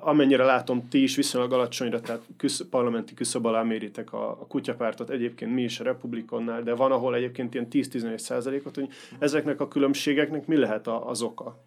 amennyire 0.00 0.44
látom, 0.44 0.88
ti 0.88 1.02
is 1.02 1.16
viszonylag 1.16 1.52
alacsonyra, 1.52 2.00
tehát 2.00 2.22
küsz, 2.36 2.64
parlamenti 2.70 3.14
küszöb 3.14 3.46
alá 3.46 3.62
méritek 3.62 4.12
a, 4.12 4.30
a 4.30 4.46
kutyapártot, 4.46 5.10
egyébként 5.10 5.54
mi 5.54 5.62
is 5.62 5.80
a 5.80 5.84
Republikonnál, 5.84 6.62
de 6.62 6.74
van, 6.74 6.92
ahol 6.92 7.14
egyébként 7.14 7.54
ilyen 7.54 7.66
10-11 7.70 8.18
százalékot, 8.18 8.74
hogy 8.74 8.88
ezeknek 9.18 9.60
a 9.60 9.68
különbségeknek 9.68 10.46
mi 10.46 10.56
lehet 10.56 10.86
a, 10.86 11.08
az 11.08 11.22
oka? 11.22 11.64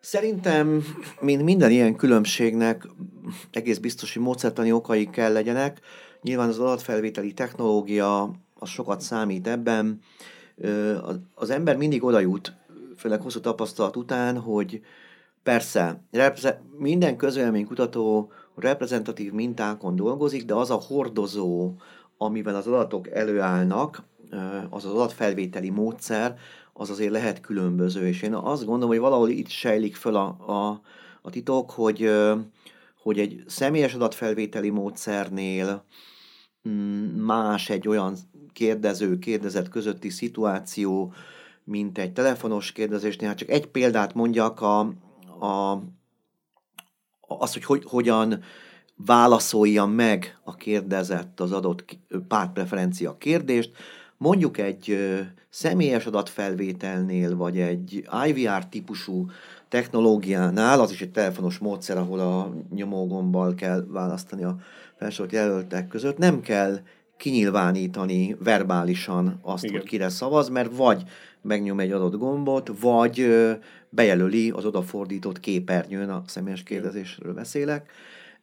Szerintem, 0.00 0.84
mint 1.20 1.42
minden 1.42 1.70
ilyen 1.70 1.96
különbségnek, 1.96 2.86
egész 3.50 3.78
biztos, 3.78 4.14
hogy 4.14 4.22
módszertani 4.22 4.72
okai 4.72 5.10
kell 5.10 5.32
legyenek. 5.32 5.80
Nyilván 6.22 6.48
az 6.48 6.58
adatfelvételi 6.58 7.32
technológia 7.32 8.30
az 8.54 8.68
sokat 8.68 9.00
számít 9.00 9.46
ebben. 9.46 10.00
Az 11.34 11.50
ember 11.50 11.76
mindig 11.76 12.04
oda 12.04 12.20
jut, 12.20 12.52
főleg 12.96 13.20
hosszú 13.20 13.40
tapasztalat 13.40 13.96
után, 13.96 14.38
hogy 14.38 14.80
persze, 15.42 16.02
minden 16.78 17.16
kutató 17.66 18.32
reprezentatív 18.54 19.32
mintákon 19.32 19.96
dolgozik, 19.96 20.44
de 20.44 20.54
az 20.54 20.70
a 20.70 20.74
hordozó, 20.74 21.74
amivel 22.18 22.54
az 22.54 22.66
adatok 22.66 23.10
előállnak, 23.10 24.02
az 24.70 24.84
az 24.84 24.92
adatfelvételi 24.92 25.70
módszer, 25.70 26.38
az 26.72 26.90
azért 26.90 27.12
lehet 27.12 27.40
különböző, 27.40 28.06
és 28.06 28.22
én 28.22 28.34
azt 28.34 28.64
gondolom, 28.64 28.88
hogy 28.88 28.98
valahol 28.98 29.28
itt 29.28 29.48
sejlik 29.48 29.96
föl 29.96 30.16
a, 30.16 30.26
a, 30.46 30.80
a 31.22 31.30
titok, 31.30 31.70
hogy, 31.70 32.10
hogy 33.02 33.18
egy 33.18 33.42
személyes 33.46 33.94
adatfelvételi 33.94 34.70
módszernél 34.70 35.84
más 37.16 37.70
egy 37.70 37.88
olyan 37.88 38.16
kérdező, 38.52 39.18
kérdezet 39.18 39.68
közötti 39.68 40.08
szituáció, 40.08 41.12
mint 41.64 41.98
egy 41.98 42.12
telefonos 42.12 42.72
kérdezésnél. 42.72 43.28
Hát 43.28 43.38
csak 43.38 43.48
egy 43.48 43.66
példát 43.66 44.14
mondjak, 44.14 44.60
a, 44.60 44.78
a, 45.40 45.82
az, 47.20 47.52
hogy, 47.52 47.64
hogy 47.64 47.84
hogyan 47.84 48.42
válaszolja 48.96 49.86
meg 49.86 50.38
a 50.44 50.54
kérdezett 50.54 51.40
az 51.40 51.52
adott 51.52 51.98
pártpreferencia 52.28 53.16
kérdést, 53.18 53.70
mondjuk 54.16 54.58
egy 54.58 54.98
személyes 55.48 56.06
adatfelvételnél, 56.06 57.36
vagy 57.36 57.58
egy 57.58 58.08
IVR 58.26 58.66
típusú 58.66 59.30
technológiánál, 59.68 60.80
az 60.80 60.90
is 60.90 61.00
egy 61.00 61.10
telefonos 61.10 61.58
módszer, 61.58 61.96
ahol 61.96 62.20
a 62.20 62.54
nyomógombbal 62.74 63.54
kell 63.54 63.84
választani 63.88 64.44
a 64.44 64.56
felsorolt 65.00 65.32
jelöltek 65.32 65.88
között, 65.88 66.18
nem 66.18 66.40
kell 66.40 66.78
kinyilvánítani 67.16 68.36
verbálisan 68.44 69.38
azt, 69.42 69.64
Igen. 69.64 69.76
hogy 69.76 69.88
kire 69.88 70.08
szavaz, 70.08 70.48
mert 70.48 70.76
vagy 70.76 71.02
megnyom 71.42 71.80
egy 71.80 71.90
adott 71.90 72.16
gombot, 72.16 72.70
vagy 72.80 73.26
bejelöli 73.88 74.50
az 74.50 74.64
odafordított 74.64 75.40
képernyőn, 75.40 76.10
a 76.10 76.22
személyes 76.26 76.62
kérdezésről 76.62 77.34
beszélek. 77.34 77.90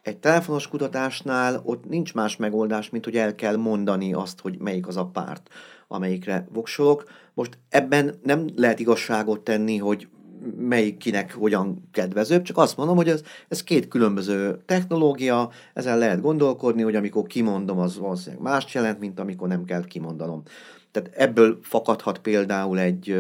Egy 0.02 0.17
telefonos 0.17 0.67
kutatásnál 0.67 1.62
ott 1.63 1.89
nincs 1.89 2.13
más 2.13 2.36
megoldás, 2.36 2.89
mint 2.89 3.06
hogy 3.06 3.15
el 3.15 3.36
kell 3.36 3.56
mondani 3.56 4.13
azt, 4.13 4.39
hogy 4.39 4.58
melyik 4.60 4.88
az 4.88 4.98
a 4.98 5.06
párt, 5.06 5.50
amelyikre 5.88 6.48
voksolok. 6.54 7.04
Most 7.34 7.58
ebben 7.70 8.15
nem 8.24 8.48
lehet 8.56 8.80
igazságot 8.80 9.39
tenni, 9.39 9.78
hogy 9.78 10.08
melyik 10.58 10.97
kinek 10.97 11.34
hogyan 11.34 11.88
kedvezőbb, 11.91 12.41
csak 12.41 12.58
azt 12.58 12.78
mondom, 12.78 12.95
hogy 12.95 13.10
ez, 13.10 13.21
ez 13.47 13.63
két 13.63 13.88
különböző 13.88 14.60
technológia, 14.65 15.50
ezen 15.73 15.97
lehet 15.97 16.21
gondolkodni, 16.21 16.82
hogy 16.82 16.95
amikor 16.95 17.28
kimondom, 17.28 17.80
az 17.80 17.97
valószínűleg 17.97 18.43
más 18.43 18.73
jelent, 18.73 19.00
mint 19.00 19.19
amikor 19.19 19.47
nem 19.47 19.65
kell 19.65 19.86
kimondanom. 19.86 20.43
Tehát 20.91 21.10
ebből 21.15 21.60
fakadhat 21.62 22.19
például 22.19 22.80
egy, 22.80 23.19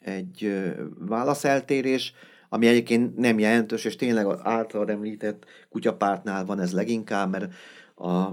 egy 0.00 0.64
válaszeltérés, 0.98 2.12
ami 2.48 2.66
egyébként 2.66 3.16
nem 3.16 3.38
jelentős, 3.38 3.84
és 3.84 3.96
tényleg 3.96 4.26
az 4.26 4.38
általad 4.42 4.90
említett 4.90 5.44
kutyapártnál 5.70 6.44
van 6.44 6.60
ez 6.60 6.72
leginkább, 6.72 7.30
mert 7.30 7.52
a 7.96 8.28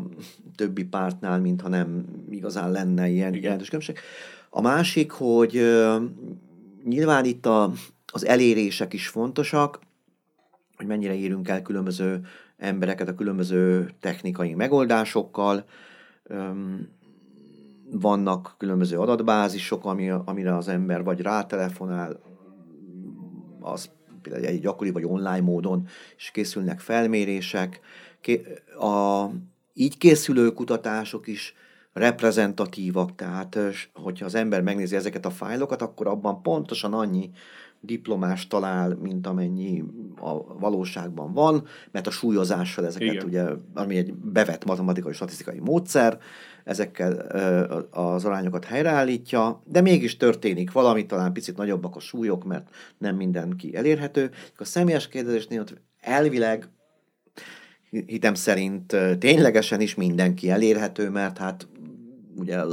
többi 0.56 0.84
pártnál, 0.84 1.40
mintha 1.40 1.68
nem 1.68 2.06
igazán 2.30 2.72
lenne 2.72 3.08
ilyen 3.08 3.30
Igen. 3.30 3.42
jelentős 3.42 3.68
különbség. 3.68 3.98
A 4.50 4.62
másik, 4.62 5.12
hogy 5.12 5.62
nyilván 6.84 7.26
itt 7.26 7.46
a, 7.46 7.72
az 8.14 8.26
elérések 8.26 8.94
is 8.94 9.08
fontosak, 9.08 9.80
hogy 10.76 10.86
mennyire 10.86 11.16
érünk 11.16 11.48
el 11.48 11.62
különböző 11.62 12.26
embereket 12.58 13.08
a 13.08 13.16
különböző 13.16 13.92
technikai 14.00 14.54
megoldásokkal. 14.54 15.66
Vannak 17.92 18.56
különböző 18.58 19.00
adatbázisok, 19.00 19.86
ami, 19.86 20.10
amire 20.10 20.56
az 20.56 20.68
ember 20.68 21.04
vagy 21.04 21.22
rátelefonál, 21.22 22.20
az 23.60 23.90
például 24.22 24.46
egy 24.46 24.60
gyakori 24.60 24.92
vagy 24.92 25.06
online 25.06 25.42
módon 25.42 25.88
is 26.18 26.32
készülnek 26.32 26.80
felmérések. 26.80 27.80
A 28.80 29.26
így 29.74 29.98
készülő 29.98 30.52
kutatások 30.52 31.28
is 31.28 31.54
reprezentatívak, 31.94 33.16
tehát 33.16 33.58
hogyha 33.94 34.26
az 34.26 34.36
ember 34.36 34.62
megnézi 34.62 34.96
ezeket 34.96 35.26
a 35.26 35.30
fájlokat, 35.30 35.82
akkor 35.82 36.08
abban 36.08 36.42
pontosan 36.42 36.94
annyi 36.94 37.32
diplomás 37.86 38.48
talál, 38.48 38.98
mint 39.02 39.28
amennyi 39.28 39.84
a 40.22 40.60
valóságban 40.60 41.34
van, 41.34 41.66
mert 41.92 42.08
a 42.08 42.12
súlyozással 42.12 42.86
ezeket 42.86 43.14
Igen. 43.14 43.26
ugye, 43.26 43.46
ami 43.74 43.98
egy 43.98 44.14
bevett 44.14 44.66
matematikai 44.66 45.14
statisztikai 45.14 45.60
módszer, 45.60 46.18
ezekkel 46.64 47.12
az 47.92 48.26
arányokat 48.26 48.66
helyreállítja, 48.66 49.62
de 49.66 49.82
mégis 49.82 50.18
történik 50.18 50.72
valami, 50.72 51.06
talán 51.06 51.34
picit 51.34 51.58
nagyobbak 51.58 51.96
a 51.96 52.00
súlyok, 52.00 52.44
mert 52.44 52.70
nem 52.98 53.16
mindenki 53.16 53.76
elérhető. 53.76 54.32
A 54.58 54.66
személyes 54.66 55.08
kérdezésnél 55.08 55.64
elvileg 56.00 56.70
hitem 57.90 58.34
szerint 58.34 58.96
ténylegesen 59.20 59.82
is 59.82 59.96
mindenki 59.96 60.50
elérhető, 60.50 61.10
mert 61.10 61.38
hát 61.38 61.68
ugye 62.36 62.64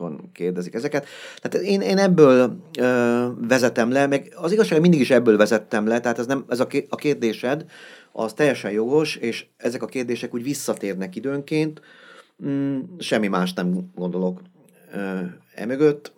lakásokon 0.00 0.30
kérdezik 0.32 0.74
ezeket. 0.74 1.06
Tehát 1.40 1.66
én, 1.66 1.80
én 1.80 1.98
ebből 1.98 2.56
ö, 2.78 3.26
vezetem 3.48 3.90
le, 3.90 4.06
meg 4.06 4.32
az 4.36 4.52
igazság 4.52 4.80
mindig 4.80 5.00
is 5.00 5.10
ebből 5.10 5.36
vezettem 5.36 5.86
le, 5.86 6.00
tehát 6.00 6.18
ez, 6.18 6.26
nem, 6.26 6.44
ez 6.48 6.60
a 6.88 6.96
kérdésed 6.96 7.64
az 8.12 8.32
teljesen 8.32 8.70
jogos, 8.70 9.16
és 9.16 9.46
ezek 9.56 9.82
a 9.82 9.86
kérdések 9.86 10.34
úgy 10.34 10.42
visszatérnek 10.42 11.16
időnként, 11.16 11.80
mm, 12.44 12.80
semmi 12.98 13.28
más 13.28 13.52
nem 13.52 13.90
gondolok 13.94 14.42
ö, 14.94 15.20
emögött. 15.54 16.12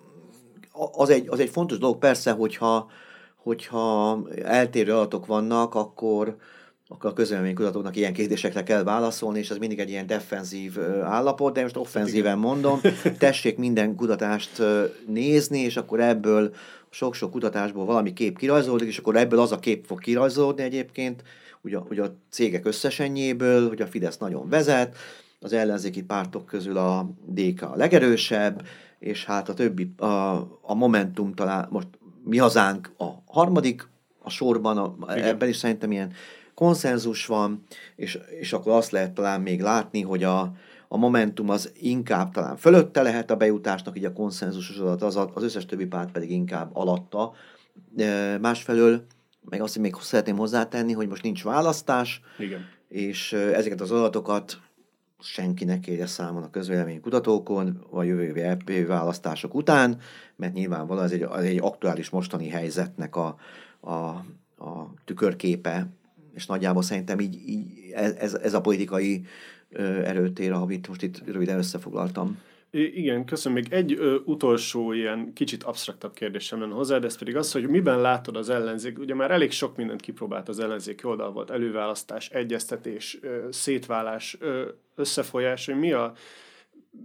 Az 0.93 1.11
egy, 1.11 1.29
az 1.29 1.41
egy 1.41 1.51
fontos 1.51 1.79
dolog 1.79 1.99
persze, 1.99 2.31
hogyha, 2.31 2.91
hogyha 3.37 4.19
eltérő 4.43 4.93
adatok 4.93 5.27
vannak, 5.27 5.75
akkor, 5.75 6.37
akkor 6.93 7.11
a 7.11 7.13
közvéleménykutatóknak 7.13 7.97
ilyen 7.97 8.13
kérdésekre 8.13 8.63
kell 8.63 8.83
válaszolni, 8.83 9.39
és 9.39 9.51
ez 9.51 9.57
mindig 9.57 9.79
egy 9.79 9.89
ilyen 9.89 10.07
defenzív 10.07 10.79
állapot, 11.03 11.55
de 11.55 11.63
most 11.63 11.77
offenzíven 11.77 12.39
mondom, 12.39 12.81
tessék 13.19 13.57
minden 13.57 13.95
kutatást 13.95 14.63
nézni, 15.07 15.59
és 15.59 15.77
akkor 15.77 16.01
ebből 16.01 16.55
sok-sok 16.91 17.31
kutatásból 17.31 17.85
valami 17.85 18.13
kép 18.13 18.39
kirajzolódik, 18.39 18.89
és 18.89 18.99
akkor 18.99 19.17
ebből 19.17 19.41
az 19.41 19.53
a 19.53 19.59
kép 19.59 19.87
fog 19.87 20.01
kirajzolódni 20.01 20.63
egyébként, 20.63 21.23
hogy 21.63 21.75
a, 21.75 21.85
hogy 21.89 21.99
a 21.99 22.15
cégek 22.31 22.67
összesenjéből, 22.67 23.69
hogy 23.69 23.83
a 23.83 23.87
Fidesz 23.87 24.19
nagyon 24.19 24.49
vezet, 24.49 24.97
az 25.41 25.53
ellenzéki 25.53 26.03
pártok 26.03 26.47
közül 26.47 26.77
a 26.77 27.11
DK 27.27 27.63
a 27.63 27.77
legerősebb, 27.77 28.67
és 28.99 29.25
hát 29.25 29.49
a 29.49 29.55
többi, 29.55 29.93
a, 29.97 30.07
a 30.63 30.75
Momentum 30.75 31.35
talán, 31.35 31.69
most 31.71 31.89
mi 32.25 32.39
hazánk 32.39 32.93
a 32.99 33.05
harmadik 33.27 33.89
a 34.23 34.31
sorban, 34.31 34.79
a, 34.79 35.17
ebben 35.17 35.49
is 35.49 35.57
szerintem 35.57 35.93
ilyen 35.93 36.13
konszenzus 36.63 37.27
van, 37.27 37.63
és, 37.97 38.19
és 38.41 38.53
akkor 38.53 38.73
azt 38.73 38.91
lehet 38.91 39.13
talán 39.13 39.41
még 39.41 39.61
látni, 39.61 40.03
hogy 40.03 40.25
a, 40.25 40.53
a 40.89 40.97
Momentum 40.97 41.49
az 41.49 41.73
inkább 41.75 42.33
talán 42.33 42.57
fölötte 42.57 43.03
lehet 43.03 43.31
a 43.31 43.37
bejutásnak, 43.37 43.97
így 43.99 44.05
a 44.05 44.13
konszenzusos 44.13 44.77
adat, 44.79 45.03
az, 45.03 45.17
az 45.35 45.43
összes 45.43 45.67
többi 45.67 45.87
párt 45.87 46.13
pedig 46.13 46.31
inkább 46.31 46.71
alatta. 46.73 47.33
Másfelől, 48.41 49.05
meg 49.49 49.61
azt 49.61 49.79
még 49.79 49.95
szeretném 49.95 50.37
hozzátenni, 50.37 50.93
hogy 50.93 51.09
most 51.09 51.23
nincs 51.23 51.45
választás, 51.45 52.21
Igen. 52.39 52.61
és 52.89 53.33
ezeket 53.33 53.81
az 53.81 53.91
adatokat 53.91 54.59
senki 55.21 55.65
ne 55.65 55.81
kérje 55.81 56.07
számon 56.07 56.43
a 56.43 56.51
közvélemény 56.51 57.01
kutatókon, 57.01 57.87
vagy 57.91 58.07
jövő 58.07 58.23
évi 58.23 58.41
EP 58.41 58.87
választások 58.87 59.55
után, 59.55 59.99
mert 60.37 60.53
nyilvánvalóan 60.53 61.05
ez 61.05 61.13
egy, 61.13 61.23
ez 61.23 61.45
egy 61.45 61.61
aktuális 61.63 62.11
mostani 62.11 62.49
helyzetnek 62.49 63.17
a, 63.17 63.37
a, 63.81 63.93
a 64.65 64.95
tükörképe, 65.05 65.87
és 66.35 66.47
nagyjából 66.47 66.83
szerintem 66.83 67.21
így, 67.21 67.49
így 67.49 67.91
ez, 67.95 68.35
ez 68.35 68.55
a 68.55 68.61
politikai 68.61 69.25
erőtér, 70.05 70.53
amit 70.53 70.89
most 70.89 71.03
itt 71.03 71.23
röviden 71.27 71.59
összefoglaltam. 71.59 72.39
Igen, 72.71 73.25
köszönöm. 73.25 73.59
Még 73.59 73.73
egy 73.73 73.93
ö, 73.93 74.17
utolsó 74.25 74.93
ilyen 74.93 75.33
kicsit 75.33 75.63
absztraktabb 75.63 76.15
kérdésem 76.15 76.61
lenne 76.61 76.75
hozzá, 76.75 76.99
ez 77.03 77.19
pedig 77.19 77.37
az, 77.37 77.53
hogy 77.53 77.69
miben 77.69 78.01
látod 78.01 78.37
az 78.37 78.51
ellenzék. 78.51 78.99
Ugye 78.99 79.15
már 79.15 79.31
elég 79.31 79.51
sok 79.51 79.77
mindent 79.77 80.01
kipróbált 80.01 80.49
az 80.49 80.59
ellenzéki 80.59 81.07
oldal, 81.07 81.33
volt 81.33 81.51
előválasztás, 81.51 82.31
egyeztetés, 82.31 83.19
ö, 83.23 83.47
szétválás, 83.51 84.37
ö, 84.41 84.69
összefolyás, 84.95 85.67
hogy 85.67 85.79
mi 85.79 85.93
a, 85.93 86.13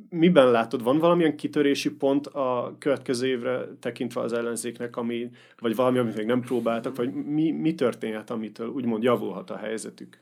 miben 0.09 0.51
látod, 0.51 0.83
van 0.83 0.99
valamilyen 0.99 1.35
kitörési 1.35 1.91
pont 1.91 2.27
a 2.27 2.75
következő 2.79 3.27
évre 3.27 3.65
tekintve 3.79 4.21
az 4.21 4.33
ellenzéknek, 4.33 4.95
ami, 4.95 5.29
vagy 5.59 5.75
valami, 5.75 5.97
amit 5.97 6.15
még 6.15 6.25
nem 6.25 6.41
próbáltak, 6.41 6.95
vagy 6.95 7.13
mi, 7.13 7.51
mi 7.51 7.75
történhet, 7.75 8.29
amitől 8.29 8.67
úgymond 8.67 9.03
javulhat 9.03 9.49
a 9.49 9.57
helyzetük? 9.57 10.19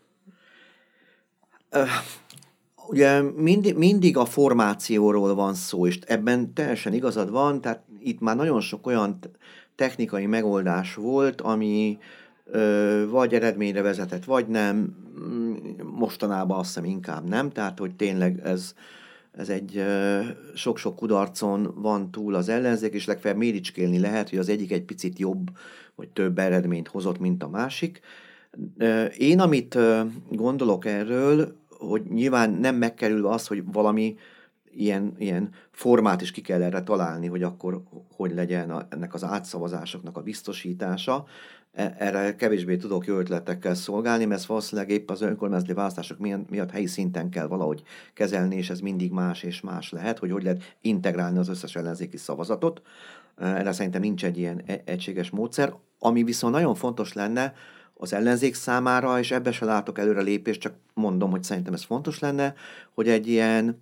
Ugye 2.87 3.21
mindig, 3.21 3.75
mindig 3.75 4.17
a 4.17 4.25
formációról 4.25 5.35
van 5.35 5.53
szó, 5.53 5.87
és 5.87 5.99
ebben 6.05 6.53
teljesen 6.53 6.93
igazad 6.93 7.29
van, 7.29 7.61
tehát 7.61 7.83
itt 7.99 8.19
már 8.19 8.35
nagyon 8.35 8.61
sok 8.61 8.87
olyan 8.87 9.19
technikai 9.75 10.25
megoldás 10.25 10.95
volt, 10.95 11.41
ami 11.41 11.97
vagy 13.09 13.33
eredményre 13.33 13.81
vezetett, 13.81 14.23
vagy 14.23 14.47
nem, 14.47 14.95
mostanában 15.83 16.57
azt 16.57 16.67
hiszem 16.67 16.89
inkább 16.89 17.27
nem, 17.27 17.49
tehát 17.49 17.79
hogy 17.79 17.95
tényleg 17.95 18.39
ez, 18.43 18.75
ez 19.37 19.49
egy 19.49 19.83
sok-sok 20.53 20.95
kudarcon 20.95 21.73
van 21.75 22.11
túl 22.11 22.35
az 22.35 22.49
ellenzék, 22.49 22.93
és 22.93 23.05
legfeljebb 23.05 23.39
méricskélni 23.39 23.99
lehet, 23.99 24.29
hogy 24.29 24.39
az 24.39 24.49
egyik 24.49 24.71
egy 24.71 24.83
picit 24.83 25.19
jobb, 25.19 25.49
vagy 25.95 26.09
több 26.09 26.39
eredményt 26.39 26.87
hozott, 26.87 27.19
mint 27.19 27.43
a 27.43 27.49
másik. 27.49 27.99
Én, 29.17 29.39
amit 29.39 29.77
gondolok 30.29 30.85
erről, 30.85 31.55
hogy 31.69 32.01
nyilván 32.09 32.49
nem 32.49 32.75
megkerülve 32.75 33.29
az, 33.29 33.47
hogy 33.47 33.63
valami 33.71 34.15
ilyen, 34.75 35.13
ilyen 35.17 35.49
formát 35.71 36.21
is 36.21 36.31
ki 36.31 36.41
kell 36.41 36.61
erre 36.61 36.81
találni, 36.81 37.27
hogy 37.27 37.43
akkor 37.43 37.83
hogy 38.15 38.33
legyen 38.33 38.69
a, 38.69 38.87
ennek 38.89 39.13
az 39.13 39.23
átszavazásoknak 39.23 40.17
a 40.17 40.21
biztosítása. 40.21 41.25
E, 41.73 41.95
erre 41.97 42.35
kevésbé 42.35 42.77
tudok 42.77 43.05
jó 43.05 43.17
ötletekkel 43.17 43.75
szolgálni, 43.75 44.25
mert 44.25 44.45
valószínűleg 44.45 44.89
épp 44.89 45.09
az 45.09 45.21
önkormányzati 45.21 45.73
választások 45.73 46.17
miatt 46.49 46.71
helyi 46.71 46.85
szinten 46.85 47.29
kell 47.29 47.47
valahogy 47.47 47.83
kezelni, 48.13 48.55
és 48.55 48.69
ez 48.69 48.79
mindig 48.79 49.11
más 49.11 49.43
és 49.43 49.61
más 49.61 49.91
lehet, 49.91 50.19
hogy 50.19 50.31
hogy 50.31 50.43
lehet 50.43 50.77
integrálni 50.81 51.37
az 51.37 51.49
összes 51.49 51.75
ellenzéki 51.75 52.17
szavazatot. 52.17 52.81
E, 53.37 53.45
erre 53.45 53.71
szerintem 53.71 54.01
nincs 54.01 54.25
egy 54.25 54.37
ilyen 54.37 54.61
e, 54.65 54.81
egységes 54.85 55.29
módszer. 55.29 55.73
Ami 55.99 56.23
viszont 56.23 56.53
nagyon 56.53 56.75
fontos 56.75 57.13
lenne, 57.13 57.53
az 57.97 58.13
ellenzék 58.13 58.55
számára, 58.55 59.19
és 59.19 59.31
ebbe 59.31 59.51
se 59.51 59.65
látok 59.65 59.99
előre 59.99 60.21
lépést, 60.21 60.59
csak 60.59 60.73
mondom, 60.93 61.31
hogy 61.31 61.43
szerintem 61.43 61.73
ez 61.73 61.83
fontos 61.83 62.19
lenne, 62.19 62.53
hogy 62.93 63.09
egy 63.09 63.27
ilyen 63.27 63.81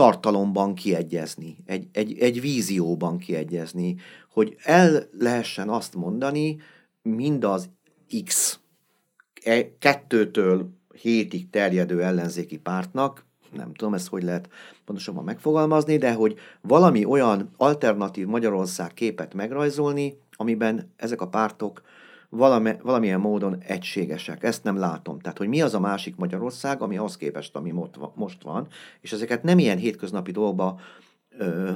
tartalomban 0.00 0.74
kiegyezni, 0.74 1.56
egy, 1.66 1.88
egy, 1.92 2.18
egy 2.18 2.40
vízióban 2.40 3.18
kiegyezni, 3.18 3.96
hogy 4.32 4.56
el 4.62 5.08
lehessen 5.18 5.68
azt 5.68 5.94
mondani, 5.94 6.56
mind 7.02 7.44
az 7.44 7.68
X 8.24 8.58
e, 9.42 9.78
kettőtől 9.78 10.70
hétig 11.00 11.50
terjedő 11.50 12.02
ellenzéki 12.02 12.58
pártnak, 12.58 13.24
nem 13.52 13.74
tudom 13.74 13.94
ezt 13.94 14.08
hogy 14.08 14.22
lehet 14.22 14.48
pontosabban 14.84 15.24
megfogalmazni, 15.24 15.96
de 15.96 16.12
hogy 16.12 16.38
valami 16.60 17.04
olyan 17.04 17.50
alternatív 17.56 18.26
Magyarország 18.26 18.94
képet 18.94 19.34
megrajzolni, 19.34 20.18
amiben 20.36 20.92
ezek 20.96 21.20
a 21.20 21.28
pártok 21.28 21.82
valami, 22.30 22.72
valamilyen 22.82 23.20
módon 23.20 23.56
egységesek. 23.66 24.42
Ezt 24.42 24.64
nem 24.64 24.76
látom. 24.76 25.18
Tehát, 25.18 25.38
hogy 25.38 25.48
mi 25.48 25.62
az 25.62 25.74
a 25.74 25.80
másik 25.80 26.16
Magyarország, 26.16 26.82
ami 26.82 26.96
az 26.96 27.16
képest, 27.16 27.56
ami 27.56 27.74
most 28.14 28.42
van, 28.42 28.66
és 29.00 29.12
ezeket 29.12 29.42
nem 29.42 29.58
ilyen 29.58 29.78
hétköznapi 29.78 30.30
dolgokba 30.30 30.80
ö, 31.38 31.70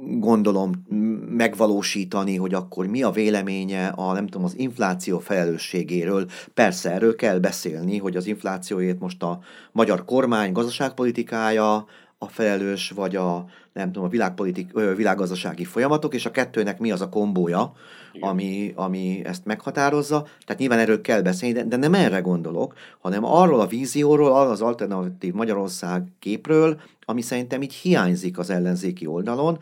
gondolom 0.00 0.86
megvalósítani, 1.28 2.36
hogy 2.36 2.54
akkor 2.54 2.86
mi 2.86 3.02
a 3.02 3.10
véleménye 3.10 3.86
a, 3.86 4.12
nem 4.12 4.26
tudom, 4.26 4.44
az 4.44 4.58
infláció 4.58 5.18
felelősségéről. 5.18 6.26
Persze 6.54 6.90
erről 6.90 7.14
kell 7.14 7.38
beszélni, 7.38 7.98
hogy 7.98 8.16
az 8.16 8.26
inflációért 8.26 8.98
most 8.98 9.22
a 9.22 9.40
magyar 9.72 10.04
kormány 10.04 10.52
gazdaságpolitikája, 10.52 11.86
a 12.22 12.28
felelős, 12.28 12.90
vagy 12.90 13.16
a, 13.16 13.44
nem 13.72 13.86
tudom, 13.86 14.04
a 14.04 14.10
világpolitik, 14.10 14.72
világgazdasági 14.96 15.64
folyamatok, 15.64 16.14
és 16.14 16.26
a 16.26 16.30
kettőnek 16.30 16.78
mi 16.78 16.90
az 16.90 17.00
a 17.00 17.08
kombója, 17.08 17.72
ami, 18.20 18.72
ami 18.74 19.20
ezt 19.24 19.44
meghatározza. 19.44 20.22
Tehát 20.22 20.60
nyilván 20.60 20.78
erről 20.78 21.00
kell 21.00 21.22
beszélni, 21.22 21.54
de, 21.54 21.64
de 21.64 21.76
nem 21.76 21.94
erre 21.94 22.20
gondolok, 22.20 22.74
hanem 23.00 23.24
arról 23.24 23.60
a 23.60 23.66
vízióról, 23.66 24.32
arról 24.32 24.50
az 24.50 24.60
alternatív 24.60 25.34
Magyarország 25.34 26.02
képről, 26.18 26.80
ami 27.04 27.20
szerintem 27.20 27.62
így 27.62 27.74
hiányzik 27.74 28.38
az 28.38 28.50
ellenzéki 28.50 29.06
oldalon. 29.06 29.58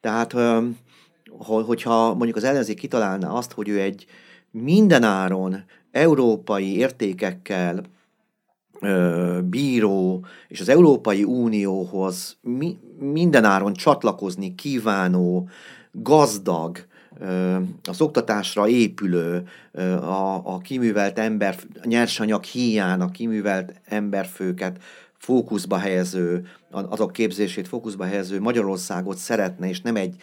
Tehát, 0.00 0.34
hogyha 1.38 2.14
mondjuk 2.14 2.36
az 2.36 2.44
ellenzék 2.44 2.78
kitalálná 2.78 3.28
azt, 3.28 3.52
hogy 3.52 3.68
ő 3.68 3.80
egy 3.80 4.06
mindenáron 4.50 5.64
európai 5.90 6.76
értékekkel 6.76 7.82
bíró 9.44 10.24
és 10.48 10.60
az 10.60 10.68
Európai 10.68 11.24
Unióhoz 11.24 12.36
mi, 12.40 12.78
mindenáron 12.98 13.72
csatlakozni 13.72 14.54
kívánó, 14.54 15.48
gazdag, 15.92 16.86
az 17.84 18.00
oktatásra 18.00 18.68
épülő, 18.68 19.42
a, 20.00 20.40
a 20.44 20.58
kiművelt 20.58 21.18
ember, 21.18 21.56
a 21.82 21.86
nyersanyag 21.86 22.44
hiány, 22.44 23.00
a 23.00 23.10
kiművelt 23.10 23.80
emberfőket 23.84 24.82
fókuszba 25.18 25.76
helyező, 25.76 26.46
azok 26.70 27.12
képzését 27.12 27.68
fókuszba 27.68 28.04
helyező 28.04 28.40
Magyarországot 28.40 29.16
szeretne, 29.16 29.68
és 29.68 29.80
nem 29.80 29.96
egy, 29.96 30.16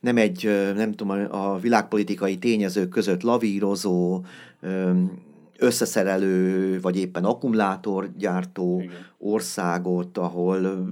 nem 0.00 0.16
egy, 0.16 0.50
nem 0.74 0.92
tudom, 0.92 1.26
a 1.30 1.58
világpolitikai 1.58 2.38
tényezők 2.38 2.88
között 2.88 3.22
lavírozó, 3.22 4.20
összeszerelő, 5.58 6.80
vagy 6.80 6.96
éppen 6.96 7.24
akkumulátorgyártó 7.24 8.80
Igen. 8.80 8.94
országot, 9.18 10.18
ahol 10.18 10.86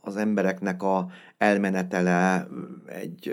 az 0.00 0.16
embereknek 0.16 0.82
a 0.82 1.06
elmenetele 1.38 2.48
egy 2.86 3.32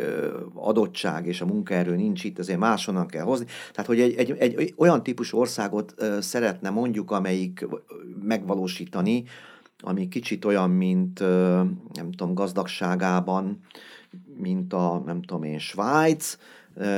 adottság, 0.53 1.25
és 1.27 1.41
a 1.41 1.45
munkaerő 1.45 1.95
nincs 1.95 2.23
itt, 2.23 2.39
azért 2.39 2.59
máshonnan 2.59 3.07
kell 3.07 3.23
hozni. 3.23 3.45
Tehát, 3.71 3.85
hogy 3.89 3.99
egy, 3.99 4.15
egy, 4.15 4.31
egy 4.39 4.73
olyan 4.77 5.03
típusú 5.03 5.37
országot 5.37 5.95
szeretne 6.19 6.69
mondjuk, 6.69 7.11
amelyik 7.11 7.67
megvalósítani, 8.21 9.23
ami 9.79 10.07
kicsit 10.07 10.45
olyan, 10.45 10.69
mint 10.69 11.19
nem 11.93 12.11
tudom, 12.17 12.33
gazdagságában, 12.33 13.59
mint 14.37 14.73
a, 14.73 15.03
nem 15.05 15.21
tudom 15.21 15.43
én, 15.43 15.59
Svájc, 15.59 16.37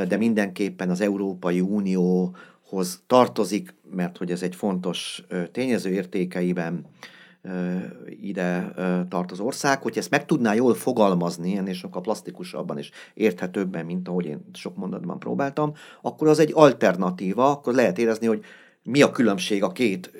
de 0.08 0.18
mindenképpen 0.18 0.89
az 0.89 1.02
Európai 1.02 1.62
Unió 1.62 2.36
hoz 2.73 3.03
tartozik, 3.07 3.73
mert 3.91 4.17
hogy 4.17 4.31
ez 4.31 4.41
egy 4.41 4.55
fontos 4.55 5.23
tényező 5.51 5.89
értékeiben 5.89 6.86
ide 8.21 8.73
tartozó 9.09 9.45
ország, 9.45 9.81
hogy 9.81 9.97
ezt 9.97 10.09
meg 10.09 10.25
tudná 10.25 10.53
jól 10.53 10.73
fogalmazni, 10.73 11.57
ennél 11.57 11.73
sokkal 11.73 12.01
plastikusabban 12.01 12.77
és 12.77 12.91
érthetőbben, 13.13 13.86
mint 13.86 14.07
ahogy 14.07 14.25
én 14.25 14.45
sok 14.53 14.75
mondatban 14.75 15.19
próbáltam, 15.19 15.73
akkor 16.01 16.27
az 16.27 16.39
egy 16.39 16.51
alternatíva, 16.53 17.51
akkor 17.51 17.73
lehet 17.73 17.97
érezni, 17.97 18.27
hogy 18.27 18.43
mi 18.83 19.01
a 19.01 19.12
különbség 19.12 19.63
a 19.63 19.71
két, 19.71 20.12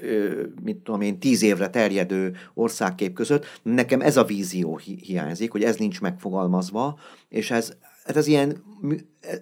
mit 0.64 0.78
tudom 0.78 1.02
én, 1.02 1.20
tíz 1.20 1.42
évre 1.42 1.70
terjedő 1.70 2.36
országkép 2.54 3.14
között. 3.14 3.46
Nekem 3.62 4.02
ez 4.02 4.18
a 4.18 4.24
vízió 4.24 4.78
hi- 4.78 5.06
hiányzik, 5.06 5.52
hogy 5.52 5.64
ez 5.64 5.76
nincs 5.76 6.02
megfogalmazva, 6.02 7.00
és 7.30 7.52
ez 7.52 7.74
hát 8.04 8.18
ez 8.18 8.28
ilyen, 8.28 8.64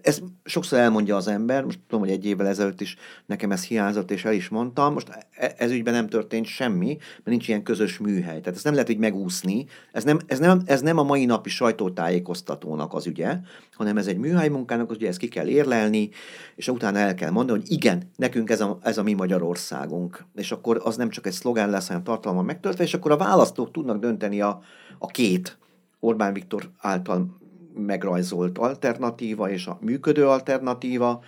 ez 0.01 0.21
sokszor 0.43 0.79
elmondja 0.79 1.15
az 1.15 1.27
ember, 1.27 1.63
most 1.63 1.79
tudom, 1.87 2.05
hogy 2.05 2.13
egy 2.13 2.25
évvel 2.25 2.47
ezelőtt 2.47 2.81
is 2.81 2.95
nekem 3.25 3.51
ez 3.51 3.63
hiányzott, 3.63 4.11
és 4.11 4.25
el 4.25 4.33
is 4.33 4.49
mondtam, 4.49 4.93
most 4.93 5.09
e, 5.31 5.53
ez 5.57 5.71
ügyben 5.71 5.93
nem 5.93 6.07
történt 6.07 6.45
semmi, 6.45 6.97
mert 6.97 7.23
nincs 7.23 7.47
ilyen 7.47 7.63
közös 7.63 7.97
műhely. 7.97 8.39
Tehát 8.39 8.55
ezt 8.55 8.63
nem 8.63 8.73
lehet 8.73 8.89
így 8.89 8.97
megúszni, 8.97 9.65
ez 9.91 10.03
nem, 10.03 10.19
ez 10.27 10.39
nem, 10.39 10.61
ez 10.65 10.81
nem 10.81 10.97
a 10.97 11.03
mai 11.03 11.25
napi 11.25 11.49
sajtótájékoztatónak 11.49 12.93
az 12.93 13.07
ügye, 13.07 13.37
hanem 13.73 13.97
ez 13.97 14.07
egy 14.07 14.17
műhely 14.17 14.49
munkának 14.49 14.89
az 14.89 14.95
ügye, 14.95 15.07
ezt 15.07 15.17
ki 15.17 15.27
kell 15.27 15.47
érlelni, 15.47 16.09
és 16.55 16.67
utána 16.67 16.97
el 16.97 17.15
kell 17.15 17.31
mondani, 17.31 17.59
hogy 17.59 17.71
igen, 17.71 18.09
nekünk 18.15 18.49
ez 18.49 18.61
a, 18.61 18.77
ez 18.81 18.97
a 18.97 19.03
mi 19.03 19.13
Magyarországunk. 19.13 20.25
És 20.35 20.51
akkor 20.51 20.81
az 20.83 20.95
nem 20.95 21.09
csak 21.09 21.25
egy 21.25 21.33
szlogán 21.33 21.69
lesz, 21.69 21.87
hanem 21.87 22.03
tartalma 22.03 22.41
megtöltve, 22.41 22.83
és 22.83 22.93
akkor 22.93 23.11
a 23.11 23.17
választók 23.17 23.71
tudnak 23.71 23.99
dönteni 23.99 24.41
a, 24.41 24.61
a 24.99 25.07
két 25.07 25.59
Orbán 25.99 26.33
Viktor 26.33 26.69
által 26.77 27.40
megrajzolt 27.75 28.57
alternatíva 28.57 29.49
és 29.49 29.67
a 29.67 29.77
működő 29.81 30.27
alternatíva, 30.27 31.23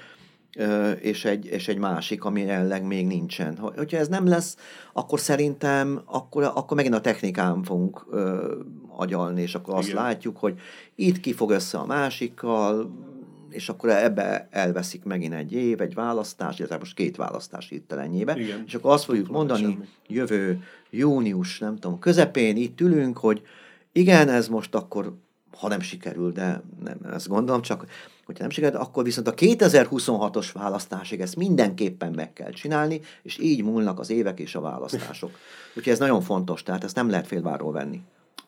és 0.99 1.25
egy, 1.25 1.45
és 1.45 1.67
egy 1.67 1.77
másik, 1.77 2.23
ami 2.23 2.41
jelenleg 2.41 2.85
még 2.85 3.07
nincsen. 3.07 3.57
Hogyha 3.57 3.97
ez 3.97 4.07
nem 4.07 4.27
lesz, 4.27 4.57
akkor 4.93 5.19
szerintem 5.19 6.01
akkor, 6.05 6.43
akkor 6.43 6.77
megint 6.77 6.95
a 6.95 7.01
technikán 7.01 7.63
fogunk 7.63 8.05
ö, 8.11 8.55
agyalni, 8.95 9.41
és 9.41 9.55
akkor 9.55 9.73
azt 9.73 9.87
Igen. 9.87 10.03
látjuk, 10.03 10.37
hogy 10.37 10.59
itt 10.95 11.19
ki 11.19 11.33
fog 11.33 11.51
össze 11.51 11.77
a 11.77 11.85
másikkal, 11.85 12.91
és 13.49 13.69
akkor 13.69 13.89
ebbe 13.89 14.47
elveszik 14.51 15.03
megint 15.03 15.33
egy 15.33 15.53
év, 15.53 15.81
egy 15.81 15.93
választás, 15.93 16.57
illetve 16.57 16.77
most 16.77 16.95
két 16.95 17.15
választás 17.15 17.69
hirtelenjébe, 17.69 18.35
Igen. 18.37 18.63
és 18.65 18.75
akkor 18.75 18.91
azt 18.91 19.03
fogjuk 19.03 19.29
mondani 19.29 19.61
semmi. 19.61 19.87
jövő 20.07 20.63
június, 20.89 21.59
nem 21.59 21.75
tudom, 21.75 21.99
közepén 21.99 22.55
itt 22.57 22.81
ülünk, 22.81 23.17
hogy 23.17 23.41
igen, 23.91 24.29
ez 24.29 24.47
most 24.47 24.75
akkor 24.75 25.13
ha 25.57 25.67
nem 25.67 25.79
sikerül, 25.79 26.31
de 26.31 26.61
nem 26.83 26.97
ezt 27.13 27.27
gondolom, 27.27 27.61
csak 27.61 27.85
hogyha 28.25 28.41
nem 28.41 28.51
sikerül, 28.51 28.79
akkor 28.79 29.03
viszont 29.03 29.27
a 29.27 29.33
2026-os 29.33 30.49
választásig 30.53 31.21
ezt 31.21 31.35
mindenképpen 31.35 32.11
meg 32.11 32.33
kell 32.33 32.51
csinálni, 32.51 33.01
és 33.23 33.37
így 33.39 33.63
múlnak 33.63 33.99
az 33.99 34.09
évek 34.09 34.39
és 34.39 34.55
a 34.55 34.61
választások. 34.61 35.31
Úgyhogy 35.75 35.93
ez 35.93 35.99
nagyon 35.99 36.21
fontos, 36.21 36.63
tehát 36.63 36.83
ezt 36.83 36.95
nem 36.95 37.09
lehet 37.09 37.27
félváról 37.27 37.71
venni. 37.71 38.01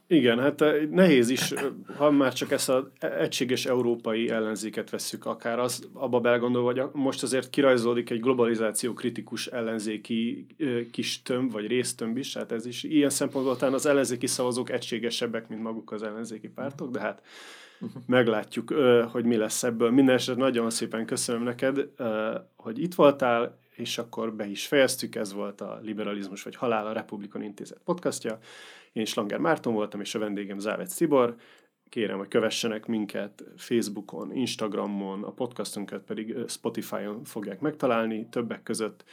Igen, 0.07 0.39
hát 0.39 0.61
eh, 0.61 0.87
nehéz 0.91 1.29
is, 1.29 1.51
eh, 1.51 1.63
ha 1.97 2.11
már 2.11 2.33
csak 2.33 2.51
ezt 2.51 2.69
az 2.69 2.83
egységes 2.99 3.65
európai 3.65 4.29
ellenzéket 4.29 4.89
vesszük 4.89 5.25
akár, 5.25 5.59
az 5.59 5.89
abba 5.93 6.19
belegondolva, 6.19 6.71
hogy 6.71 6.89
most 6.93 7.23
azért 7.23 7.49
kirajzolódik 7.49 8.09
egy 8.09 8.19
globalizáció 8.19 8.93
kritikus 8.93 9.47
ellenzéki 9.47 10.45
eh, 10.57 10.85
kis 10.91 11.21
tömb, 11.21 11.51
vagy 11.51 11.67
résztömb 11.67 12.17
is, 12.17 12.33
hát 12.33 12.51
ez 12.51 12.65
is 12.65 12.83
ilyen 12.83 13.09
szempontból 13.09 13.57
talán 13.57 13.73
az 13.73 13.85
ellenzéki 13.85 14.27
szavazók 14.27 14.69
egységesebbek, 14.69 15.47
mint 15.47 15.61
maguk 15.61 15.91
az 15.91 16.03
ellenzéki 16.03 16.47
pártok, 16.47 16.91
de 16.91 16.99
hát 16.99 17.21
meglátjuk, 18.05 18.73
hogy 19.11 19.25
mi 19.25 19.35
lesz 19.35 19.63
ebből. 19.63 19.91
Mindenesetre 19.91 20.41
nagyon 20.41 20.69
szépen 20.69 21.05
köszönöm 21.05 21.43
neked, 21.43 21.87
hogy 22.55 22.81
itt 22.81 22.93
voltál, 22.93 23.59
és 23.75 23.97
akkor 23.97 24.33
be 24.33 24.45
is 24.45 24.67
fejeztük, 24.67 25.15
ez 25.15 25.33
volt 25.33 25.61
a 25.61 25.79
Liberalizmus 25.81 26.43
vagy 26.43 26.55
Halál, 26.55 26.87
a 26.87 26.91
Republikon 26.91 27.41
Intézet 27.41 27.81
podcastja. 27.83 28.37
Én 28.91 29.05
Slanger 29.05 29.39
Márton 29.39 29.73
voltam, 29.73 30.01
és 30.01 30.15
a 30.15 30.19
vendégem 30.19 30.59
Závec 30.59 30.95
Tibor. 30.95 31.35
Kérem, 31.89 32.17
hogy 32.17 32.27
kövessenek 32.27 32.85
minket 32.85 33.43
Facebookon, 33.55 34.35
Instagramon, 34.35 35.23
a 35.23 35.31
podcastunkat 35.31 36.03
pedig 36.03 36.35
Spotify-on 36.47 37.23
fogják 37.23 37.59
megtalálni 37.59 38.27
többek 38.29 38.63
között. 38.63 39.03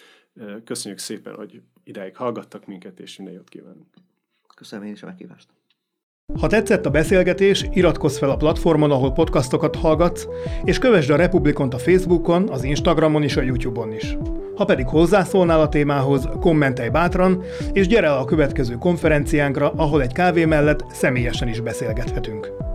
Köszönjük 0.65 1.01
szépen, 1.01 1.35
hogy 1.35 1.61
ideig 1.85 2.17
hallgattak 2.17 2.67
minket, 2.67 3.01
és 3.01 3.17
minden 3.17 3.35
jót 3.35 3.49
kívánunk. 3.49 3.87
Köszönöm 4.57 4.85
én 4.85 4.93
is 4.93 5.03
a 5.03 5.07
meghívást. 5.07 5.49
Ha 6.41 6.47
tetszett 6.47 6.87
a 6.87 6.91
beszélgetés, 6.91 7.67
iratkozz 7.73 8.19
fel 8.19 8.31
a 8.31 8.37
platformon, 8.37 8.91
ahol 8.91 9.13
podcastokat 9.13 9.77
hallgatsz, 9.77 10.27
és 10.65 10.79
kövesd 10.79 11.11
a 11.11 11.17
Republikont 11.17 11.75
a 11.75 11.79
Facebookon, 11.79 12.49
az 12.49 12.65
Instagramon 12.65 13.23
és 13.23 13.37
a 13.37 13.43
YouTube-on 13.43 13.93
is. 13.93 14.17
Ha 14.55 14.65
pedig 14.65 14.87
hozzászólnál 14.87 15.61
a 15.61 15.69
témához, 15.69 16.29
kommentelj 16.41 16.89
bátran, 16.89 17.43
és 17.73 17.87
gyere 17.87 18.07
el 18.07 18.19
a 18.19 18.25
következő 18.25 18.75
konferenciánkra, 18.75 19.73
ahol 19.77 20.03
egy 20.03 20.13
kávé 20.13 20.45
mellett 20.45 20.85
személyesen 20.91 21.49
is 21.49 21.61
beszélgethetünk. 21.61 22.72